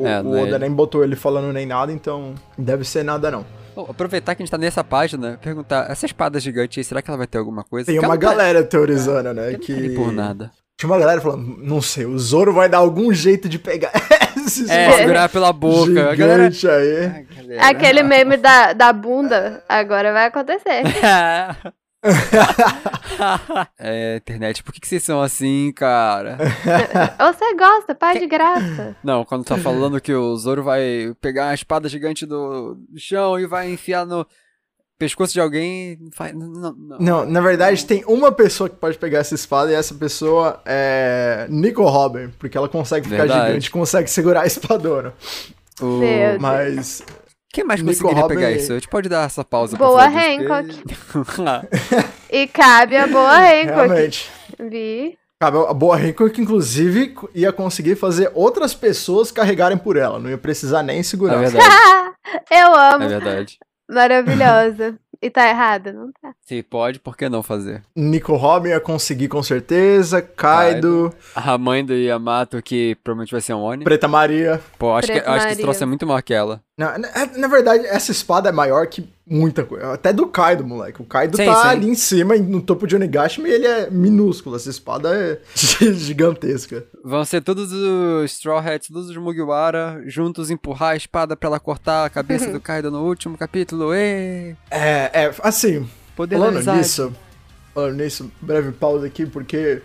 [0.00, 0.58] O, É, o não é Oda ele.
[0.60, 3.44] nem botou ele falando nem nada, então deve ser nada não.
[3.88, 7.16] Aproveitar que a gente tá nessa página, perguntar, essa espada gigante aí, será que ela
[7.16, 7.86] vai ter alguma coisa?
[7.86, 9.50] Tem uma tá- galera teorizando, né?
[9.52, 9.94] não tá ali Que.
[9.94, 10.50] por nada.
[10.78, 13.92] Tinha uma galera falando, não sei, o Zoro vai dar algum jeito de pegar
[14.46, 15.90] esse É, segurar pela boca.
[16.10, 16.16] A gigante
[16.66, 16.78] galera...
[16.78, 17.06] aí.
[17.14, 17.66] Ai, galera.
[17.68, 20.82] Aquele meme da, da bunda, agora vai acontecer.
[23.78, 26.38] é, internet, por que, que vocês são assim, cara?
[27.20, 28.96] Você gosta, pai de graça.
[29.04, 33.46] Não, quando tá falando que o Zoro vai pegar a espada gigante do chão e
[33.46, 34.26] vai enfiar no
[34.98, 35.98] pescoço de alguém,
[36.32, 36.32] não.
[36.32, 36.98] Não, não, não.
[36.98, 41.46] Não, na verdade tem uma pessoa que pode pegar essa espada e essa pessoa é
[41.50, 43.46] Nico Robin, porque ela consegue ficar Verdade.
[43.46, 45.14] gigante, consegue segurar a espadona.
[45.80, 46.00] O...
[46.38, 47.02] Mas
[47.52, 48.72] Quem mais Nico conseguiria Robin- pegar isso?
[48.72, 50.18] A gente pode dar essa pausa pra Boa porque-
[52.30, 53.66] E cabe a boa Hancock.
[53.66, 54.30] realmente.
[54.58, 55.18] Vi.
[55.40, 60.18] Cabe a boa Hancock, inclusive, ia conseguir fazer outras pessoas carregarem por ela.
[60.18, 61.38] Não ia precisar nem É segurar.
[61.38, 61.64] verdade,
[62.52, 63.04] Eu amo.
[63.04, 63.58] é verdade.
[63.90, 64.94] Maravilhosa.
[65.22, 65.92] E tá errado?
[65.92, 66.32] Não tá.
[66.40, 67.82] Se pode, por que não fazer?
[67.94, 70.22] Nico Robin ia conseguir com certeza.
[70.22, 73.84] Kaido, A mãe do Yamato, que provavelmente vai ser um Oni.
[73.84, 74.60] Preta Maria.
[74.78, 75.64] Pô, acho que, Preta acho que esse Maria.
[75.64, 76.62] troço é muito maior que ela.
[76.78, 79.92] Na, na, na verdade, essa espada é maior que muita coisa.
[79.92, 81.00] Até do Kaido, moleque.
[81.00, 81.68] O Kaido Sim, tá sim.
[81.68, 84.56] ali em cima, no topo de Onigashima, e ele é minúsculo.
[84.56, 85.38] Essa espada é
[85.94, 86.84] gigantesca.
[87.04, 91.60] Vão ser todos os Straw Hats, todos os Mugiwara, juntos empurrar a espada pra ela
[91.60, 93.94] cortar a cabeça do Kaido no último capítulo.
[93.94, 94.56] Ê!
[94.70, 96.78] É, é, assim, Poder falando amizade.
[96.78, 97.12] nisso,
[97.72, 99.80] falando nisso, breve pausa aqui, porque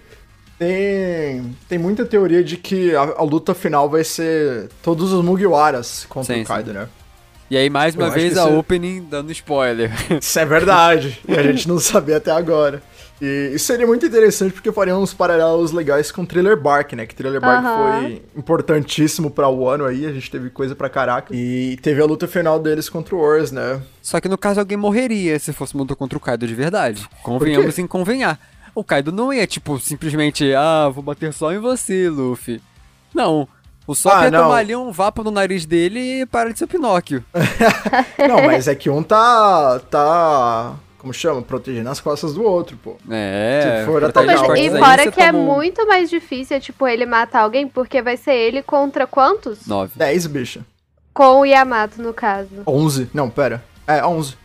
[0.57, 6.05] tem, tem muita teoria de que a, a luta final vai ser todos os Mugiwaras
[6.09, 6.87] contra Sim, o Kaido, né?
[7.49, 9.91] E aí, mais uma Eu vez, a isso é- opening dando spoiler.
[10.19, 11.19] Isso é verdade.
[11.27, 12.81] e a gente não sabia até agora.
[13.21, 17.05] E isso seria muito interessante porque faria uns paralelos legais com Thriller Bark, né?
[17.05, 21.33] Que Thriller Bark foi importantíssimo pra o ano aí, a gente teve coisa pra caraca.
[21.33, 23.81] E teve a luta final deles contra o Wars, né?
[24.01, 27.07] Só que no caso, alguém morreria se fosse uma luta contra o Kaido de verdade.
[27.23, 28.37] Convenhamos em convenhar.
[28.73, 32.61] O Kaido não ia, tipo, simplesmente, ah, vou bater só em você, Luffy.
[33.13, 33.47] Não.
[33.87, 34.43] O Sop Ah, ia não.
[34.43, 37.23] tomar ali um vapo no nariz dele e para de ser o Pinóquio.
[38.27, 39.79] Não, mas é que um tá.
[39.91, 40.73] tá.
[40.97, 41.41] Como chama?
[41.43, 42.95] Protegendo as costas do outro, pô.
[43.11, 43.81] É.
[43.81, 47.67] Se for atacar Mas, e fora que é muito mais difícil, tipo, ele matar alguém,
[47.67, 49.67] porque vai ser ele contra quantos?
[49.67, 49.91] Nove.
[49.95, 50.61] 10, bicha.
[51.13, 52.49] Com o Yamato, no caso.
[52.65, 53.11] 11.
[53.13, 53.63] Não, pera.
[53.87, 54.35] É, 11.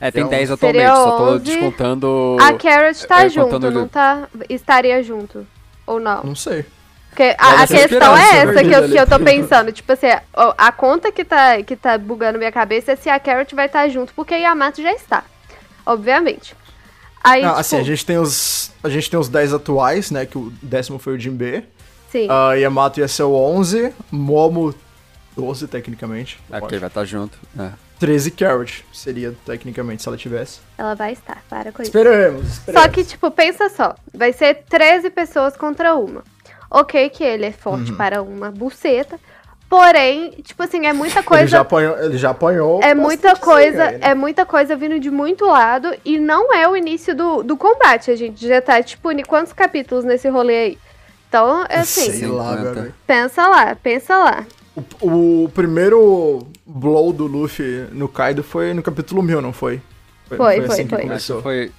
[0.00, 1.44] É, tem Então, 10 seria atualmente, só tô 11.
[1.44, 2.36] descontando.
[2.40, 4.28] A Carrot tá é, junto, contando não tá?
[4.48, 5.44] Estaria junto.
[5.86, 6.22] Ou não?
[6.22, 6.64] Não sei.
[7.14, 9.70] Porque a, a questão é essa que eu, que eu tô pensando.
[9.70, 10.22] Tipo assim, a,
[10.58, 13.88] a conta que tá, que tá bugando minha cabeça é se a Carrot vai estar
[13.88, 15.22] junto, porque Yamato já está.
[15.86, 16.56] Obviamente.
[17.22, 18.72] Aí, Não, tipo, assim, a gente tem os.
[18.82, 20.26] A gente tem os 10 atuais, né?
[20.26, 21.64] Que o décimo foi o Jinbe.
[22.10, 22.26] sim.
[22.28, 23.92] A Yamato ia ser o 11.
[24.10, 24.74] Momo,
[25.36, 26.40] 12, tecnicamente.
[26.50, 27.38] É, porque ele vai estar junto.
[27.56, 27.70] É.
[28.00, 30.58] 13 Carrot seria, tecnicamente, se ela tivesse.
[30.76, 31.90] Ela vai estar, para com isso.
[31.90, 32.82] Esperamos, esperamos.
[32.82, 33.94] Só que, tipo, pensa só.
[34.12, 36.24] Vai ser 13 pessoas contra uma.
[36.78, 37.96] Ok que ele é forte Uhum.
[37.96, 39.18] para uma buceta.
[39.68, 41.46] Porém, tipo assim, é muita Ele coisa.
[41.46, 41.98] já apanhou.
[41.98, 44.10] Ele já apanhou É muita coisa, velho, né?
[44.10, 48.10] é muita coisa vindo de muito lado e não é o início do, do combate.
[48.10, 50.78] A gente já tá, tipo, em quantos capítulos nesse rolê aí?
[51.28, 52.72] Então, é assim, Sei lá, 50.
[52.74, 52.94] velho.
[53.06, 54.46] pensa lá, pensa lá.
[55.00, 59.80] O, o primeiro blow do Luffy no Kaido foi no capítulo 1000, não foi?
[60.28, 60.98] Foi, foi, assim que foi.
[61.00, 61.36] Acho começou.
[61.38, 61.72] que foi.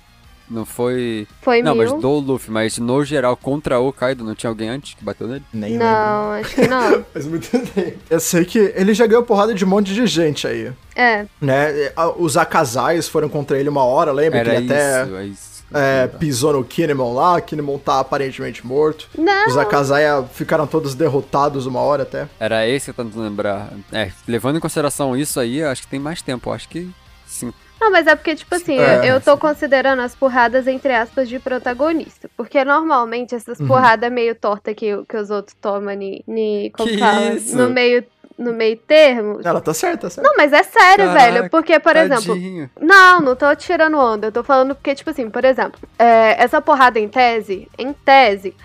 [0.49, 1.27] Não foi.
[1.41, 1.84] Foi Não, mil?
[1.84, 5.27] mas do Luffy, mas no geral, contra o Kaido, não tinha alguém antes que bateu
[5.27, 5.43] nele?
[5.51, 5.88] Nem lembro.
[5.88, 7.03] Não, acho que não.
[7.13, 7.97] Faz muito tempo.
[8.10, 10.71] Eu sei que ele já ganhou porrada de um monte de gente aí.
[10.95, 11.91] É, Né?
[12.17, 14.39] Os Akazais foram contra ele uma hora, lembra?
[14.39, 15.65] Era que ele até isso, é isso.
[15.73, 19.10] é, pisou no Kinemon lá, Kinemon tá aparentemente morto.
[19.17, 19.47] não.
[19.47, 22.27] Os Akazaya ficaram todos derrotados uma hora até.
[22.39, 23.73] Era esse que eu tô tentando lembrar.
[23.91, 26.49] É, levando em consideração isso aí, acho que tem mais tempo.
[26.49, 26.89] eu Acho que
[27.27, 27.51] sim.
[27.86, 31.38] Não, mas é porque, tipo assim, É, eu tô considerando as porradas, entre aspas, de
[31.38, 32.28] protagonista.
[32.36, 33.67] Porque normalmente essas Uhum.
[33.67, 37.34] porradas meio torta que, que os outros tomam ni, ni como fala?
[37.34, 37.56] isso?
[37.56, 38.04] No meio,
[38.39, 39.39] no meio termo.
[39.43, 40.28] Ela tá certa, tá certa.
[40.28, 41.50] Não, mas é sério, Caraca, velho.
[41.52, 42.69] Porque, por exemplo, Tadinho.
[42.82, 44.28] Não, não tô tirando onda.
[44.28, 48.56] Eu tô falando porque, tipo assim, por exemplo, é, essa porrada em tese, em tese,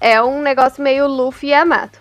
[0.00, 1.98] é um negócio meio Luffy e Yamato.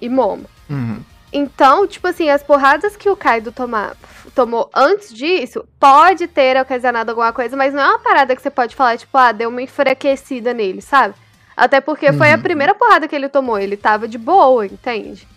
[0.00, 0.44] E Momo.
[0.70, 1.00] Uhum.
[1.32, 3.92] Então, tipo assim, as porradas que o Kaido toma,
[4.40, 8.48] tomou antes disso, pode ter ocasionado alguma coisa, mas não é uma parada que você
[8.48, 11.14] pode falar, tipo, ah, deu uma enfraquecida nele, sabe?
[11.54, 12.40] Até porque foi a Uhum.
[12.42, 15.28] primeira porrada que ele tomou, ele tava de boa, entende?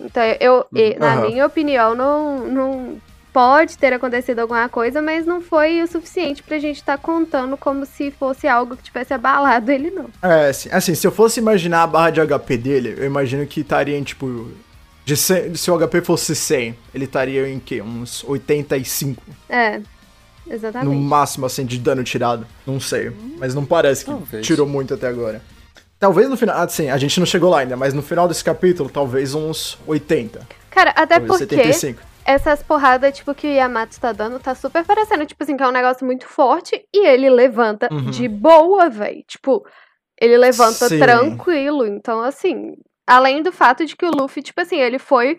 [0.00, 2.96] Então, eu, e, na minha opinião, não, não
[3.30, 7.84] pode ter acontecido alguma coisa, mas não foi o suficiente pra gente estar contando como
[7.84, 10.06] se fosse algo que tivesse abalado ele, não.
[10.22, 13.60] É, assim, assim, se eu fosse imaginar a barra de HP dele, eu imagino que
[13.60, 14.50] estaria em, tipo...
[15.06, 17.80] De 100, se o HP fosse 100, ele estaria em quê?
[17.80, 19.22] Uns 85.
[19.48, 20.96] É, No exatamente.
[21.00, 22.44] máximo, assim, de dano tirado.
[22.66, 23.10] Não sei.
[23.38, 24.44] Mas não parece que Talvez.
[24.44, 25.40] tirou muito até agora.
[25.98, 26.58] Talvez no final...
[26.58, 30.46] Assim, a gente não chegou lá ainda, mas no final desse capítulo, talvez uns 80.
[30.70, 31.56] Cara, até talvez porque...
[31.56, 32.02] 75.
[32.24, 35.68] essas porradas, tipo, que o Yamato tá dando, tá super parecendo, tipo assim, que é
[35.68, 38.10] um negócio muito forte e ele levanta Uhum.
[38.10, 39.22] de boa, véi.
[39.26, 39.64] Tipo,
[40.20, 40.98] ele levanta Sim.
[40.98, 41.86] tranquilo.
[41.86, 42.74] Então, assim,
[43.06, 45.38] além do fato de que o Luffy, tipo assim, ele foi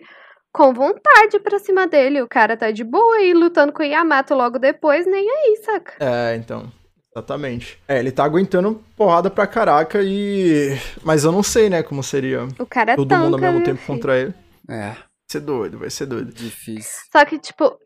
[0.52, 2.22] com vontade pra cima dele.
[2.22, 5.92] O cara tá de boa aí lutando com o Yamato logo depois, nem aí, saca?
[6.00, 6.70] É, então.
[7.14, 7.78] Exatamente.
[7.88, 10.78] É, ele tá aguentando porrada pra caraca e.
[11.02, 13.78] Mas eu não sei, né, como seria O cara todo tanca, mundo ao mesmo tempo
[13.80, 13.86] filho?
[13.86, 14.34] contra ele.
[14.68, 14.96] É, Vai
[15.28, 16.32] ser doido, vai ser doido.
[16.32, 17.02] difícil.
[17.10, 17.76] Só que, tipo,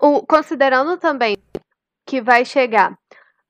[0.00, 1.36] o- considerando também
[2.06, 2.94] que vai chegar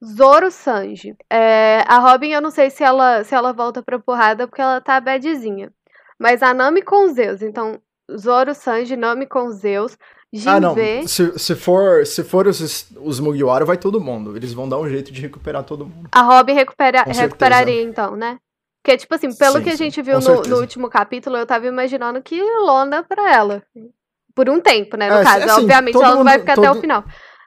[0.02, 1.14] Zoro Sanji.
[1.30, 4.80] É, a Robin, eu não sei se ela, se ela volta pra porrada porque ela
[4.80, 5.70] tá badzinha.
[6.18, 7.42] Mas a Nami com Zeus.
[7.42, 7.80] Então,
[8.18, 9.96] Zoro Sanji, Nami com Zeus.
[10.46, 10.74] Ah, não.
[10.74, 11.08] Jinbe.
[11.08, 14.36] Se, se for, se for os, os Mugiwara, vai todo mundo.
[14.36, 16.08] Eles vão dar um jeito de recuperar todo mundo.
[16.10, 17.22] A Robin recupera, Com certeza.
[17.22, 18.38] recuperaria, então, né?
[18.82, 21.66] Porque, tipo assim, pelo Sim, que a gente viu no, no último capítulo, eu tava
[21.66, 23.62] imaginando que Lona pra ela.
[24.34, 25.08] Por um tempo, né?
[25.08, 25.44] No É, caso.
[25.44, 27.04] assim, Obviamente, todo ela não vai ficar até o todo- final.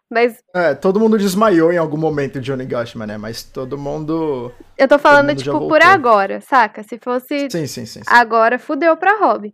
[0.10, 3.18] Mas É, todo mundo desmaiou em algum momento de Onigashima, né?
[3.18, 4.52] Mas todo mundo.
[4.78, 6.84] eu tô falando, tipo, por agora, saca?
[6.84, 8.02] Se fosse Sim, sim, sim.
[8.02, 8.02] sim.
[8.08, 9.54] agora, fudeu pra Robin.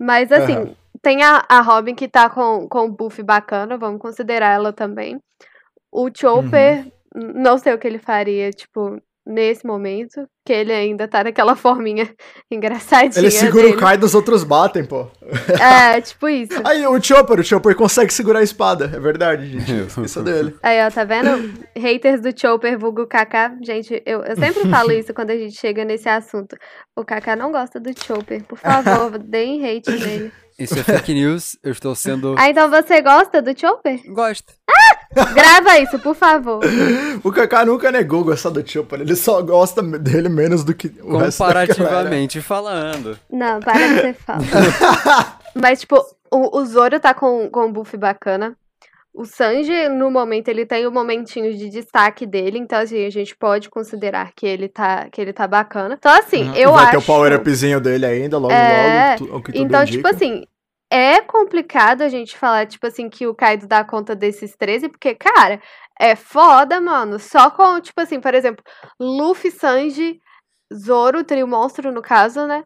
[0.00, 0.74] Mas, assim, Aham.
[1.02, 5.18] tem a, a Robin que tá com, com um buff bacana, vamos considerar ela também.
[5.90, 7.32] O Chopper, Uhum.
[7.34, 12.10] não sei o que ele faria, tipo, nesse momento, que ele ainda tá naquela forminha
[12.50, 13.20] engraçadinha.
[13.20, 13.76] Ele segura dele.
[13.76, 15.06] o Kaido, os outros batem, pô.
[15.60, 16.60] É, tipo isso.
[16.64, 18.90] Aí o Chopper, o Chopper consegue segurar a espada.
[18.94, 19.72] É verdade, gente.
[19.86, 20.56] Esqueça dele.
[20.62, 21.52] Aí, ó, tá vendo?
[21.76, 23.54] Haters do Chopper, vulgo Kaká.
[23.62, 26.56] Gente, eu, eu sempre falo isso quando a gente chega nesse assunto.
[26.96, 28.42] O Kaká não gosta do Chopper.
[28.44, 30.32] Por favor, deem hate nele.
[30.58, 32.34] Isso é fake news, eu estou sendo.
[32.36, 34.00] Ah, então você gosta do Chopper?
[34.12, 34.52] Gosto.
[35.34, 36.60] Grava isso, por favor.
[37.24, 39.00] O Kaká nunca negou gostar do Chopper.
[39.00, 41.18] Ele só gosta dele menos do que o.
[41.18, 43.18] Comparativamente falando.
[43.30, 44.46] Não, para de ser falso.
[45.60, 45.96] Mas, tipo,
[46.30, 48.56] o, o Zoro tá com, com um buff bacana.
[49.12, 53.34] O Sanji, no momento, ele tem um momentinho de destaque dele, então assim, a gente
[53.36, 55.96] pode considerar que ele tá, que ele tá bacana.
[55.98, 56.90] Então, assim, eu Vai acho.
[56.92, 59.26] ter o power-upzinho dele ainda, logo, É, logo.
[59.26, 59.96] tu- o tudo Então, indica.
[59.96, 60.44] tipo assim,
[60.90, 65.14] é complicado a gente falar, tipo assim, que o Kaido dá conta desses 13, porque,
[65.14, 65.60] cara,
[65.98, 67.18] é foda, mano.
[67.18, 68.64] Só com, tipo assim, por exemplo,
[68.98, 70.20] Luffy, Sanji,
[70.72, 72.64] Zoro, trio monstro, no caso, né?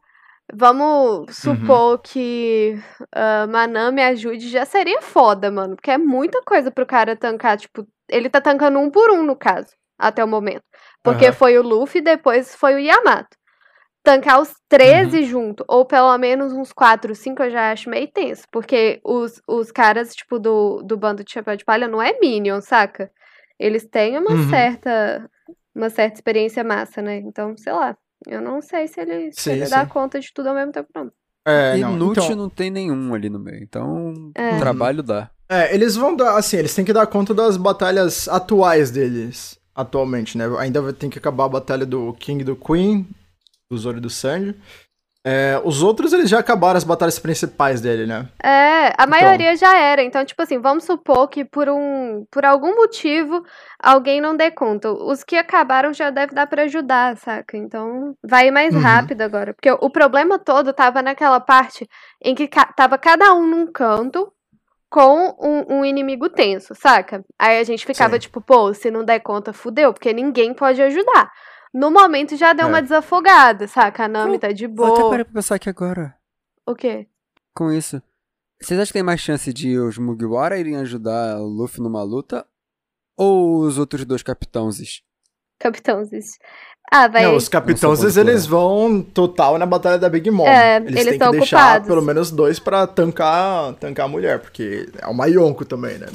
[0.52, 2.78] Vamos supor que
[3.14, 5.76] ah, Manami ajude, já seria foda, mano.
[5.76, 9.34] Porque é muita coisa pro cara tancar, tipo, ele tá tancando um por um, no
[9.36, 10.64] caso, até o momento.
[11.02, 11.34] Porque Aham.
[11.34, 13.36] foi o Luffy, depois foi o Yamato.
[14.04, 18.42] Tancar os 13 junto, ou pelo menos uns 4, 5, eu já acho meio tenso.
[18.50, 22.60] Porque os, os caras, tipo, do, do bando de Chapéu de Palha não é Minion,
[22.60, 23.10] saca?
[23.58, 24.50] Eles têm uma Uhum.
[24.50, 25.30] certa
[25.74, 27.16] uma certa experiência massa, né?
[27.18, 27.96] Então, sei lá.
[28.26, 30.88] Eu não sei se ele, se Sim, ele dá conta de tudo ao mesmo tempo,
[30.94, 31.10] não.
[31.46, 34.54] É, Inútil então- não tem nenhum ali no meio, então É.
[34.56, 35.30] o trabalho dá.
[35.48, 40.36] É, eles vão dar, assim, eles têm que dar conta das batalhas atuais deles, atualmente,
[40.38, 40.44] né?
[40.58, 43.08] Ainda tem que acabar a batalha do King e do Queen,
[43.74, 44.54] do Zoro e do Sanji.
[45.24, 48.26] É, os outros, eles já acabaram as batalhas principais dele, né?
[48.42, 50.02] É, a maioria já era.
[50.02, 53.44] Então, tipo assim, vamos supor que por um, por algum motivo
[53.80, 54.90] alguém não dê conta.
[54.90, 57.56] Os que acabaram já deve dar pra ajudar, saca?
[57.56, 58.80] Então, vai mais Uhum.
[58.80, 61.88] rápido agora, porque o problema todo tava naquela parte
[62.20, 64.28] em que ca- tava cada um num canto
[64.90, 67.24] com um, um inimigo tenso, saca?
[67.38, 68.20] Aí a gente ficava Sim.
[68.22, 71.30] tipo, pô, se não der conta, fudeu, porque ninguém pode ajudar.
[71.72, 72.68] No momento já deu É.
[72.68, 74.04] uma desafogada, saca?
[74.04, 75.10] A Nami tá de Vou até boa.
[75.10, 76.16] parar pra pensar aqui agora.
[76.66, 77.08] O quê?
[77.54, 78.02] Com isso.
[78.60, 82.46] Vocês acham que tem mais chance de os Mugiwara irem ajudar o Luffy numa luta?
[83.16, 85.02] Ou os outros dois capitãozes?
[85.58, 86.38] Capitãozes.
[86.94, 87.22] Ah, vai.
[87.22, 90.46] Não, os sou eles vão total na batalha da Big Mom.
[90.46, 91.88] É, eles, eles têm que deixar ocupados.
[91.88, 96.06] pelo menos dois pra tancar, tancar a mulher, porque é uma Yonko também, né?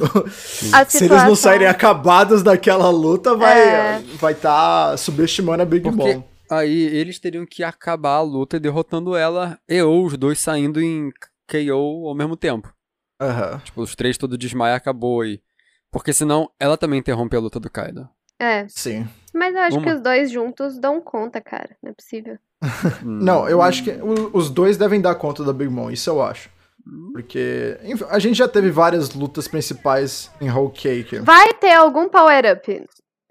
[0.71, 4.01] A Se eles não situação- saírem acabados daquela luta, vai É.
[4.19, 6.23] vai tá subestimando a Big Porque Mom.
[6.51, 11.09] aí eles teriam que acabar a luta derrotando ela e ou os dois saindo em
[11.49, 12.71] KO ao mesmo tempo.
[13.19, 13.59] Aham.
[13.65, 15.41] Tipo, os três todo desmaia acabou e.
[15.91, 18.07] Porque senão ela também interrompe a luta do Kaido.
[18.39, 19.07] É, Sim.
[19.37, 19.85] Mas eu acho Uma.
[19.85, 21.69] que os dois juntos dão conta, cara.
[21.81, 22.37] Não é possível.
[23.03, 23.19] Hum.
[23.21, 23.91] Não, eu acho que
[24.33, 26.49] os dois devem dar conta da Big Mom, isso eu acho.
[27.11, 31.19] Porque enfim, a gente já teve várias lutas principais em Whole Cake.
[31.19, 32.85] Vai ter algum power-up.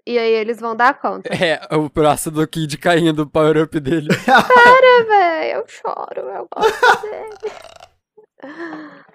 [0.05, 1.29] E aí eles vão dar conta.
[1.33, 4.07] É, o braço do Kid caindo, o power-up dele.
[4.25, 5.57] Para, velho.
[5.59, 6.29] Eu choro.
[6.29, 7.53] Eu gosto dele.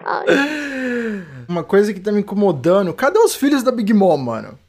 [0.05, 0.25] Ai,
[1.47, 4.59] Uma coisa que tá me incomodando, cadê os filhos da Big Mom, mano?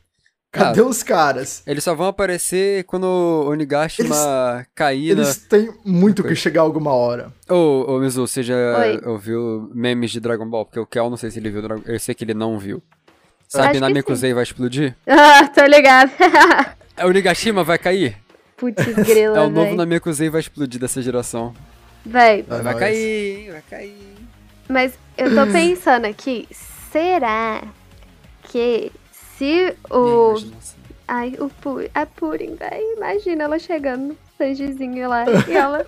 [0.54, 1.62] Cadê os caras?
[1.66, 5.22] Eles só vão aparecer quando o Onigashima cair na...
[5.22, 7.32] Eles têm muito que chegar alguma hora.
[7.48, 9.00] Ô, ô Mizu, você já Oi.
[9.04, 10.64] ouviu memes de Dragon Ball?
[10.64, 12.82] Porque o Kel, não sei se ele viu, Dragon- eu sei que ele não viu.
[13.48, 14.96] Sabe, que Namekusei vai explodir?
[15.06, 16.10] Ah, tô ligado.
[16.96, 18.16] É, O Onigashima vai cair?
[18.56, 19.76] Putz, grila, É o novo velho.
[19.76, 21.52] Namekusei vai explodir dessa geração.
[22.06, 22.78] Véi, vai nóis.
[22.78, 23.50] cair, hein?
[23.50, 23.96] Vai cair.
[24.68, 26.46] mas eu tô pensando aqui.
[26.92, 27.62] Será
[28.44, 28.92] que
[29.38, 30.34] se o...
[31.06, 32.96] Ai, o Puri, a Purim, velho.
[32.96, 35.24] Imagina ela chegando no Sanjizinho lá.
[35.46, 35.84] E ela.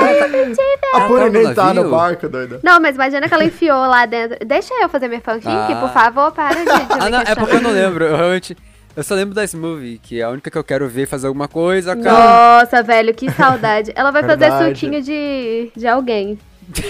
[0.00, 2.60] A Ah, Puri tá no nem tá no barco, doida.
[2.62, 4.36] Não, mas imagina que ela enfiou lá dentro.
[4.44, 5.78] Deixa eu fazer minha fanfic, Ah.
[5.80, 8.04] por favor, para de, de Ah, não, é porque eu não lembro.
[8.04, 8.56] Eu realmente.
[8.96, 11.46] Eu só lembro da Smoothie, que é a única que eu quero ver fazer alguma
[11.46, 12.60] coisa, cara.
[12.60, 13.92] Nossa, velho, que saudade.
[13.94, 16.36] Ela vai fazer suquinho de, de alguém.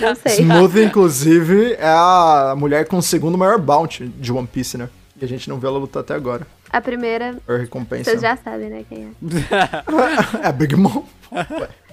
[0.00, 0.36] Não sei.
[0.40, 4.88] Smoothie, inclusive, é a mulher com o segundo maior bounty de One Piece, né?
[5.20, 6.46] E a gente não vê ela lutar até agora.
[6.70, 8.10] A primeira, É recompensa.
[8.10, 9.08] vocês já sabem, né, quem é.
[10.44, 11.02] É a Big Mom.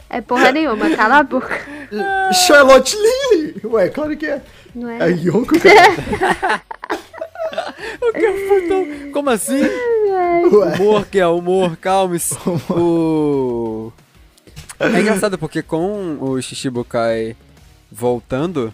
[0.10, 1.60] É porra nenhuma, cala a boca.
[2.46, 3.62] Charlotte Lily!
[3.66, 4.42] Ué, claro que é.
[4.76, 5.12] Não É é?
[5.12, 6.62] Yonko, cara.
[9.14, 9.62] Como assim?
[9.62, 10.42] Ué.
[10.46, 12.36] Humor, que é humor, calme-se.
[12.70, 13.92] O...
[14.80, 17.36] É engraçado porque com o Shishibukai
[17.92, 18.74] voltando,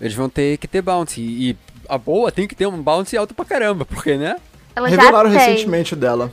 [0.00, 1.20] eles vão ter que ter bounty.
[1.20, 1.56] E
[1.88, 4.36] a boa tem que ter um bounty alto pra caramba, porque, né?
[4.74, 6.32] Ela Revelaram recentemente o dela.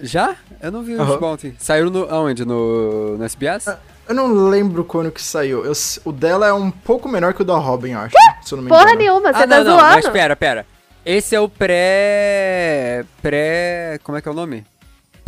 [0.00, 0.36] Já?
[0.62, 1.18] Eu não vi os Aham.
[1.18, 1.54] Bounty.
[1.58, 2.44] Saíram no, aonde?
[2.44, 3.66] No, no SBS?
[4.08, 5.64] Eu não lembro quando que saiu.
[5.64, 5.72] Eu
[6.04, 8.14] o dela é um pouco menor que o da Robin, eu acho.
[8.42, 8.98] Se eu não me Porra engano.
[8.98, 9.94] nenhuma, você ah, tá não, não, zoando.
[9.94, 10.66] mas pera, pera.
[11.04, 13.04] Esse é o pré...
[13.22, 13.98] Pré...
[14.02, 14.64] Como é que é o nome?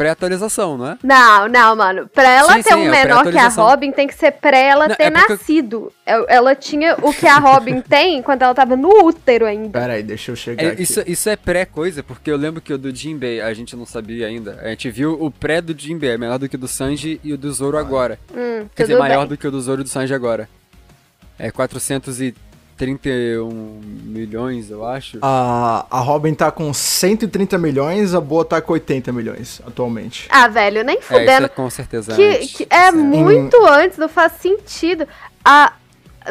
[0.00, 0.98] Pré-atualização, não é?
[1.02, 2.08] Não, não, mano.
[2.08, 3.48] Pra ela Sim, ter sim, um é o menor que a.
[3.48, 5.92] Robin, tem que ser pré ela Não, ter é porque- nascido.
[6.06, 9.78] El- Ela tinha o que a Robin tem quando ela tava no útero ainda.
[9.78, 10.82] Pera aí, deixa eu chegar É, aqui.
[10.82, 14.26] isso, isso é pré-coisa, porque eu lembro que o do Jinbei a gente não sabia
[14.26, 14.58] ainda.
[14.62, 17.32] A gente viu o pré do Jinbei, é menor do que o do Sanji e
[17.34, 18.18] o do Zoro agora.
[18.34, 19.28] Hum, Quer dizer, tudo maior bem.
[19.28, 20.48] do que o do Zoro e do Sanji agora.
[21.38, 21.50] É
[22.80, 25.18] 431 milhões, eu acho.
[25.20, 30.26] A, a Robin tá com 130 milhões, a Boa tá com 80 milhões atualmente.
[30.30, 31.46] Ah, velho, nem é, isso fudendo.
[31.46, 32.52] é com certeza que, antes.
[32.52, 35.06] que é Isso muito antes, não faz sentido.
[35.44, 35.72] A...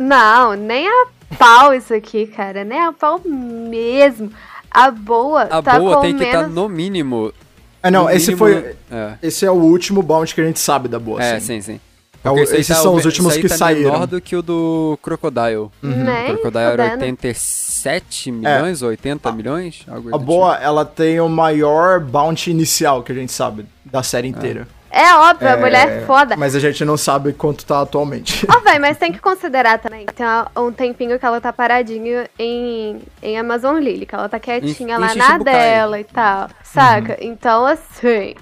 [0.01, 2.63] Não, nem a pau isso aqui, cara.
[2.63, 4.31] Nem a pau mesmo.
[4.71, 6.55] A boa A tá boa com tem que estar menos...
[6.55, 7.33] no mínimo.
[7.81, 8.75] Ah, não, no esse mínimo- foi.
[8.91, 11.23] É, Esse é o últtimo bounty que a gente sabe da Boa.
[11.23, 11.61] é assim.
[11.61, 11.79] sim, sim.
[12.23, 13.91] É Porque aí esses tá são os últimos que tá saíram.
[13.93, 15.69] menor do que o do Crocodile.
[15.81, 17.01] Nem O Crocodile era fudendo.
[17.03, 19.85] 87 milhões, 80 milhões?
[19.87, 24.03] Algo A do Boa, ela tem o maior bounty inicial que a gente sabe da
[24.03, 24.67] série inteira.
[24.91, 26.35] É óbvio, a É, mulher é foda.
[26.35, 28.45] Mas a gente não sabe quanto tá atualmente.
[28.49, 30.05] Ó, véi, mas tem que considerar também.
[30.07, 30.25] Tem
[30.57, 34.97] um tempinho que ela tá paradinha em, em Amazon Lily, que ela tá quietinha Em-
[34.97, 35.53] em lá na Shichibukai.
[35.53, 36.49] dela e tal.
[36.63, 37.17] Saca?
[37.21, 38.33] Então, assim.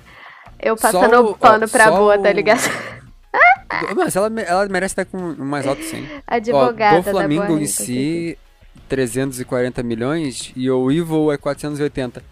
[0.59, 2.61] Eu passando o- pano ó, pra boa, o- tá ligado?
[3.95, 6.07] Mas ela, me- ela merece estar com o mais alto sim.
[6.28, 8.38] Advogada Ó, do da Flamengo em rica, si,
[8.88, 12.24] 340 milhões e o Evil é 480.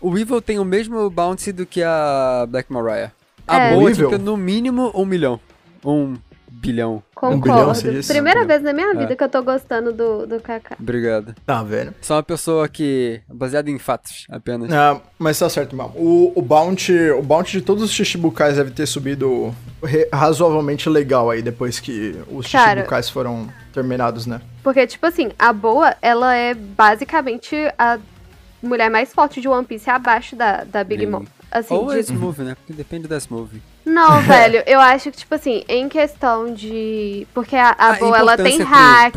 [0.00, 3.10] O Evil tem o mesmo bounty do que a Black Mariah.
[3.46, 3.74] A É.
[3.74, 5.40] boa fica no mínimo um milhão.
[5.84, 6.14] Um
[6.60, 7.02] bilhão.
[7.14, 7.36] Concordo.
[7.36, 8.12] Um bilhão, você disse?
[8.12, 9.16] Primeira Um vez na minha vida É.
[9.16, 10.76] que eu tô gostando do, do Kaká.
[10.78, 11.34] Obrigado.
[11.46, 11.94] Tá vendo?
[12.00, 13.20] Sou uma pessoa que.
[13.28, 14.72] baseada em fatos apenas.
[14.72, 15.92] Ah, mas tá certo, mal.
[15.96, 21.30] O, o bounty, o bounty de todos os Shichibukais deve ter subido re- razoavelmente legal
[21.30, 22.70] aí depois que os Cara.
[22.72, 24.40] Shichibukais foram terminados, né?
[24.62, 27.98] Porque, tipo assim, a boa, ela é basicamente a
[28.62, 31.06] mulher mais forte de One Piece abaixo da, da Big.
[31.06, 31.24] Mom.
[31.50, 32.54] Assim, Ou de- é Smooth, né?
[32.54, 33.62] Porque depende da Smooth.
[33.84, 37.26] Não, velho, eu acho que, tipo assim, em questão de.
[37.34, 39.14] Porque a, a A boa, ela tem hack,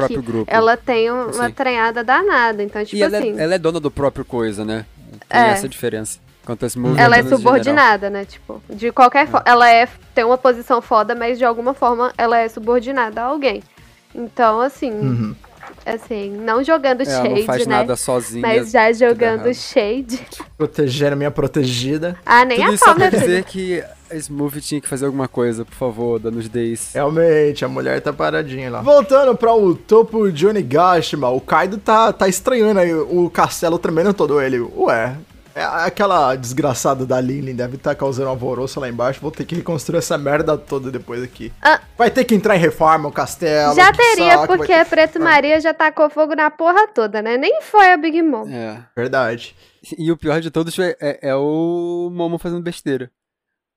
[0.47, 1.51] ela tem um- uma Sim.
[1.53, 2.61] treinada danada.
[2.61, 3.39] Então, tipo e ela, assim.
[3.39, 4.85] é, ela é dona do próprio coisa, né?
[5.29, 5.49] Tem É.
[5.51, 6.19] essa diferença.
[6.45, 8.23] Quanto a Smooth Ela é subordinada, né?
[8.23, 9.43] Tipo, de qualquer forma.
[9.45, 13.61] Ela é, tem uma posição foda, mas de alguma forma ela é subordinada a alguém.
[14.15, 15.35] Então, assim, Uhum.
[15.85, 17.75] assim, não jogando Ela shade, não faz né?
[17.75, 18.41] nada sozinha.
[18.47, 20.25] mas já jogando shade.
[20.57, 22.17] Proteger a minha protegida.
[22.25, 25.05] Ah, nem Tudo a isso pau, só pra dizer que a Smooth tinha que fazer
[25.05, 26.93] alguma coisa, por favor, dando days.
[26.93, 28.81] Realmente, a mulher tá paradinha lá.
[28.81, 34.13] Voltando pra o topo de Onigashima, o Kaido tá, tá estranhando aí o castelo tremendo
[34.13, 34.59] todo ele.
[34.59, 35.15] Ué,
[35.55, 39.19] é aquela desgraçada da Lilin deve estar causando um alvoroço lá embaixo.
[39.19, 41.51] Vou ter que reconstruir essa merda toda depois aqui.
[41.61, 41.81] Ah.
[41.97, 43.73] Vai ter que entrar em reforma o castelo.
[43.75, 47.23] Já que teria, saco, porque ter a Preto Maria já tacou fogo na porra toda,
[47.23, 47.37] né?
[47.37, 48.47] Nem foi a Big Mom.
[48.47, 48.77] É.
[48.95, 49.55] Verdade.
[49.97, 53.09] E o pior de todos é, é- é o Momo fazendo besteira.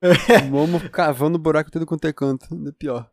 [0.45, 2.47] o Momo cavando buraco tudo quanto é canto.
[2.53, 3.09] Ainda pior.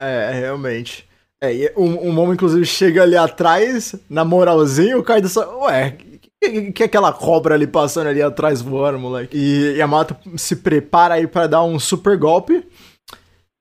[0.00, 1.08] É, realmente.
[1.42, 5.64] É, o, o Momo, inclusive, chega ali atrás, na moralzinha, o Kaido só.
[5.64, 5.96] Ué,
[6.40, 9.36] que, que é aquela cobra ali passando ali atrás voando, moleque?
[9.36, 12.66] E Yamato se prepara aí pra dar um super golpe.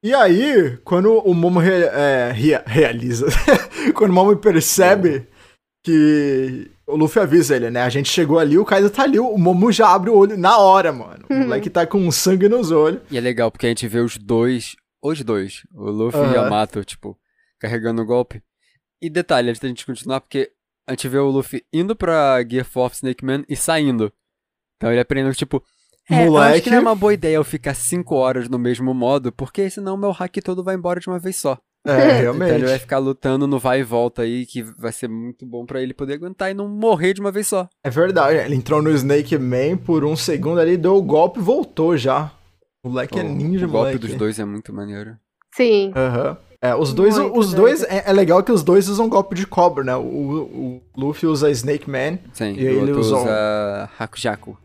[0.03, 3.27] E aí, quando o Momo re- é, rea- realiza,
[3.95, 5.27] quando o Momo percebe
[5.86, 7.81] que o Luffy avisa ele, né?
[7.81, 10.57] A gente chegou ali, o Kaido tá ali, o Momo já abre o olho na
[10.57, 11.25] hora, mano.
[11.29, 13.01] O moleque tá com sangue nos olhos.
[13.11, 16.31] E é legal porque a gente vê os dois, os dois, o Luffy e Aham.
[16.31, 17.17] o Yamato, tipo,
[17.59, 18.41] carregando o golpe.
[19.01, 20.51] E detalhe, antes da gente continuar, porque
[20.87, 24.11] a gente vê o Luffy indo pra Gear 4 Snake Man e saindo.
[24.75, 25.63] Então ele aprendeu, tipo,
[26.09, 28.93] é, eu acho que não é uma boa ideia eu ficar 5 horas no mesmo
[28.95, 31.59] modo, porque senão meu hack todo vai embora de uma vez só.
[31.86, 32.65] É, Então ele realmente.
[32.65, 35.93] vai ficar lutando no vai e volta aí, que vai ser muito bom pra ele
[35.93, 37.67] poder aguentar e não morrer de uma vez só.
[37.84, 41.43] É verdade, ele entrou no Snake Man por um segundo ali, deu o golpe e
[41.43, 42.32] voltou já.
[42.84, 44.07] O moleque é O- ninja, o golpe moleque.
[44.07, 45.15] dos dois é muito maneiro.
[45.55, 45.91] Sim.
[45.95, 46.38] Aham.
[46.61, 49.47] É, os dois, Muito os dois é, é legal que os dois usam golpe de
[49.47, 49.95] cobra, né?
[49.95, 54.57] O, o Luffy usa Snake Man, Sim, E o ele usou- usa Hakujaku,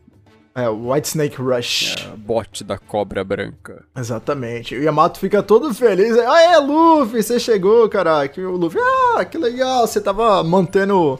[0.55, 1.95] é, o White Snake Rush.
[1.99, 3.83] é, bote da cobra branca.
[3.95, 4.75] Exatamente.
[4.75, 6.17] O Yamato fica todo feliz.
[6.17, 8.39] Ah, é, Luffy, você chegou, caraca.
[8.39, 8.79] E o Luffy,
[9.15, 11.19] ah, que legal, você tava mantendo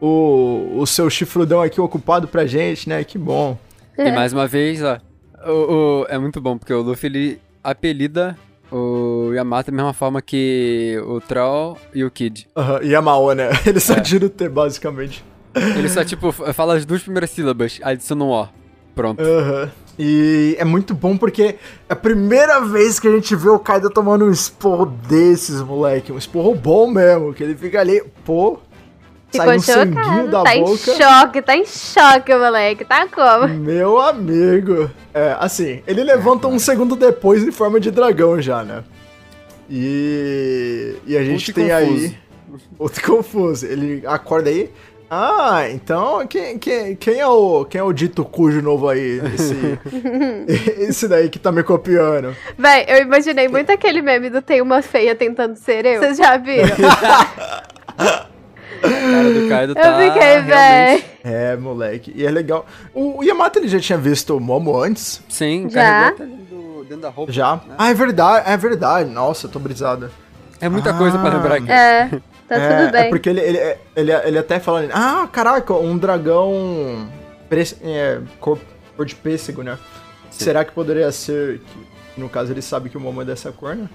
[0.00, 3.04] o, o seu chifrudão aqui ocupado pra gente, né?
[3.04, 3.56] Que bom.
[3.96, 4.08] É.
[4.08, 4.98] E mais uma vez, ó,
[5.46, 8.36] o, o- é muito bom, porque o Luffy, ele apelida
[8.70, 12.48] o Yamato da mesma forma que o Troll e o Kid.
[12.56, 13.50] Aham, E a Mao, né?
[13.66, 14.00] Ele só É.
[14.00, 15.22] tira o T, basicamente.
[15.54, 18.48] Ele só, tipo, fala as duas primeiras sílabas, adiciona um O.
[18.94, 19.22] Pronto.
[19.22, 19.70] Aham.
[19.98, 21.56] E é muito bom porque é
[21.92, 26.10] a primeira vez que a gente vê o Kaido tomando um esporro desses, moleque.
[26.12, 28.58] Um esporro bom mesmo, que ele fica ali, pô,
[29.30, 30.28] sai um sanguinho chocado.
[30.30, 30.76] da Tá em boca.
[30.96, 32.84] choque, tá em choque, moleque.
[32.86, 33.48] Tá como?
[33.48, 34.90] Meu amigo.
[35.12, 38.82] É, assim, ele levanta um segundo depois em forma de dragão já, né?
[39.70, 42.04] E, e a gente Muito tem confuso.
[42.06, 42.16] aí.
[42.78, 43.66] Outro confuso.
[43.66, 44.70] Ele acorda aí.
[45.14, 49.20] Ah, então quem, quem, quem, é o, quem é o dito cujo novo aí?
[49.34, 49.78] Esse,
[50.88, 52.34] esse daí que tá me copiando.
[52.56, 56.00] Véi, eu imaginei muito aquele meme do Tem uma feia tentando ser eu.
[56.00, 56.74] Vocês já viram?
[58.82, 59.80] A cara do Kaido tá.
[60.02, 61.04] eu fiquei, véi.
[61.22, 62.12] É, moleque.
[62.16, 62.66] E é legal.
[62.92, 65.22] O, o Yamato ele já tinha visto o Momo antes?
[65.28, 66.08] Sim, Já?
[66.08, 67.30] até dentro, do- dentro da roupa.
[67.30, 67.56] Já?
[67.56, 67.74] né?
[67.78, 69.08] Ah, é verdade, é verdade.
[69.10, 70.10] Nossa, eu tô brisada.
[70.60, 71.34] É muita coisa pra Ah.
[71.34, 71.70] lembrar aqui.
[71.70, 72.10] É,
[72.48, 73.00] tá é, tudo bem.
[73.02, 73.58] É porque ele, ele,
[73.96, 77.08] ele, ele até fala, ah, caraca, um dragão
[77.48, 78.58] pres- é, cor,
[78.96, 79.78] cor de pêssego, né?
[80.30, 80.44] Sim.
[80.44, 83.74] Será que poderia ser, que, no caso ele sabe que o Momo é dessa cor,
[83.76, 83.88] né?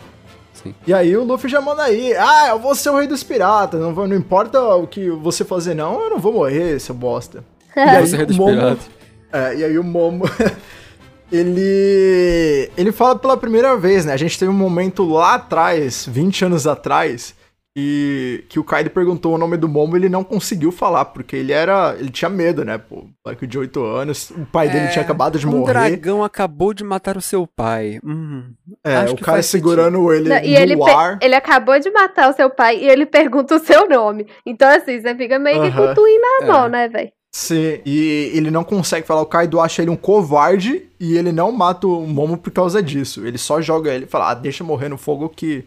[0.53, 0.73] Sim.
[0.87, 3.79] E aí o Luffy já manda aí, ah, eu vou ser o rei dos piratas,
[3.79, 7.43] não, não importa o que você fazer não, eu não vou morrer, seu bosta.
[7.75, 8.89] E aí, Você é dos o Momo- piratas.
[9.31, 10.25] é, e aí o Momo.
[11.31, 12.71] ele.
[12.77, 14.13] Ele fala pela primeira vez, né?
[14.13, 17.35] A gente teve um momento lá atrás, 20 anos atrás,
[17.77, 21.35] que, que o Kaido perguntou o nome do Momo e ele não conseguiu falar, porque
[21.35, 21.95] ele era.
[21.99, 22.79] Ele tinha medo, né?
[22.79, 25.73] Pô, moleque de 8 anos, o pai dele É, tinha acabado de um morrer.
[25.73, 27.99] dragão acabou de matar o seu pai.
[28.03, 28.45] Hum,
[28.83, 31.19] É, acho o cara segurando ele Não, no e ele, ar.
[31.21, 34.25] ele acabou de matar o seu pai e ele pergunta o seu nome.
[34.43, 36.47] Então, assim, você fica meio que com o twin na É.
[36.47, 37.11] mão, né, velho?
[37.31, 39.21] Sim, e ele não consegue falar.
[39.21, 43.27] O Kaido acha ele um covarde e ele não mata o Momo por causa disso.
[43.27, 45.63] Ele só joga ele e fala: ah, deixa eu morrer no fogo que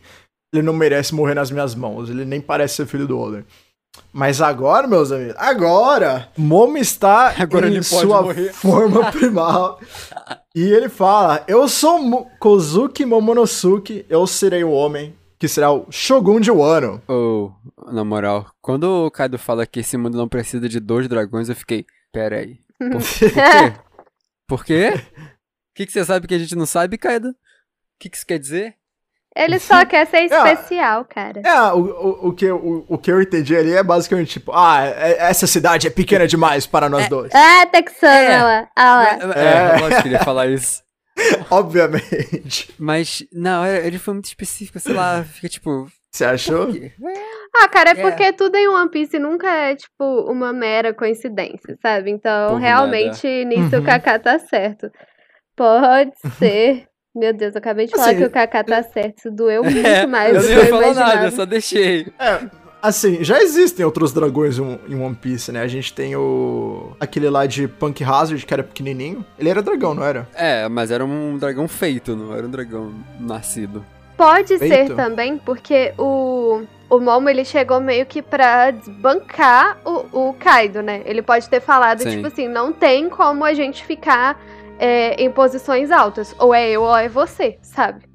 [0.53, 2.11] ele não merece morrer nas minhas mãos.
[2.11, 3.45] Ele nem parece ser filho do Oden.
[4.13, 8.53] Mas agora, meus amigos, agora, Momo está Agora em ele pode sua morrer.
[8.55, 9.81] forma primal.
[10.55, 15.87] e ele fala: Eu sou Mo- Kozuki Momonosuke, eu serei o homem que será o
[15.91, 17.03] Shogun de Wano.
[17.09, 17.53] Ou,
[17.91, 21.57] na moral, quando o Kaido fala que esse mundo não precisa de dois dragões, eu
[21.57, 22.59] fiquei, pera aí.
[22.79, 23.73] Por, por quê?
[24.47, 24.91] Por quê?
[24.95, 27.29] O que, que você sabe que a gente não sabe, Kaido?
[27.29, 27.35] O
[28.01, 28.75] que, que isso quer dizer?
[29.37, 30.25] Ele só quer ser É.
[30.27, 31.41] especial, cara.
[31.45, 34.85] É, o, o, o, que, o, o que eu entendi ali é basicamente tipo, ah,
[34.85, 37.31] é- essa cidade é pequena demais para nós dois.
[37.35, 38.43] Ah, Texana É.
[38.43, 38.69] lá.
[38.77, 39.35] Ah lá.
[39.37, 40.83] É, é, eu lógico que ele ia falar isso.
[41.51, 42.75] Obviamente.
[42.79, 45.87] Mas, não, é- ele foi muito específico, sei lá, fica tipo.
[46.13, 46.69] Você achou?
[47.55, 48.03] Ah, cara, é É.
[48.03, 52.11] porque tudo em One Piece nunca é, tipo, uma mera coincidência, sabe?
[52.11, 53.83] Então, Por realmente, nisso Uhum.
[53.83, 54.91] o Kaká tá certo.
[55.57, 56.87] Pode ser.
[57.15, 59.19] Meu Deus, eu acabei de falar Assim, que o Kaká tá certo.
[59.19, 62.07] Isso doeu muito É, mais eu não ia eu falar nada, eu só deixei.
[62.19, 62.41] É,
[62.81, 65.61] assim, já existem outros dragões em One Piece, né?
[65.61, 66.93] A gente tem o.
[67.01, 69.25] aquele lá de Punk Hazard, que era pequenininho.
[69.39, 70.29] Ele era dragão, não era?
[70.35, 73.85] É, mas era um dragão feito, não era um dragão nascido.
[74.17, 74.95] Pode ser Feito.
[74.95, 81.01] também, porque o, o Momo, ele chegou meio que pra desbancar o, o Kaido, né?
[81.07, 82.11] Ele pode ter falado, Sim.
[82.11, 84.39] tipo assim, não tem como a gente ficar
[84.81, 86.35] é, em posições altas.
[86.39, 88.09] Ou é eu ou é você, sabe?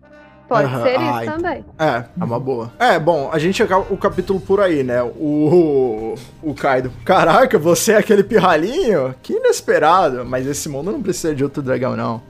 [0.47, 1.65] Pode Aham, ser ah, isso também.
[1.79, 2.71] É, é uma boa.
[2.77, 5.01] É, bom, a gente acaba o capítulo por aí, né?
[5.01, 6.13] O.
[6.43, 6.91] O Kaido.
[7.03, 9.15] Caraca, você é aquele pirralhinho?
[9.23, 10.23] Que inesperado.
[10.23, 12.21] Mas esse mundo não precisa de outro dragão, não.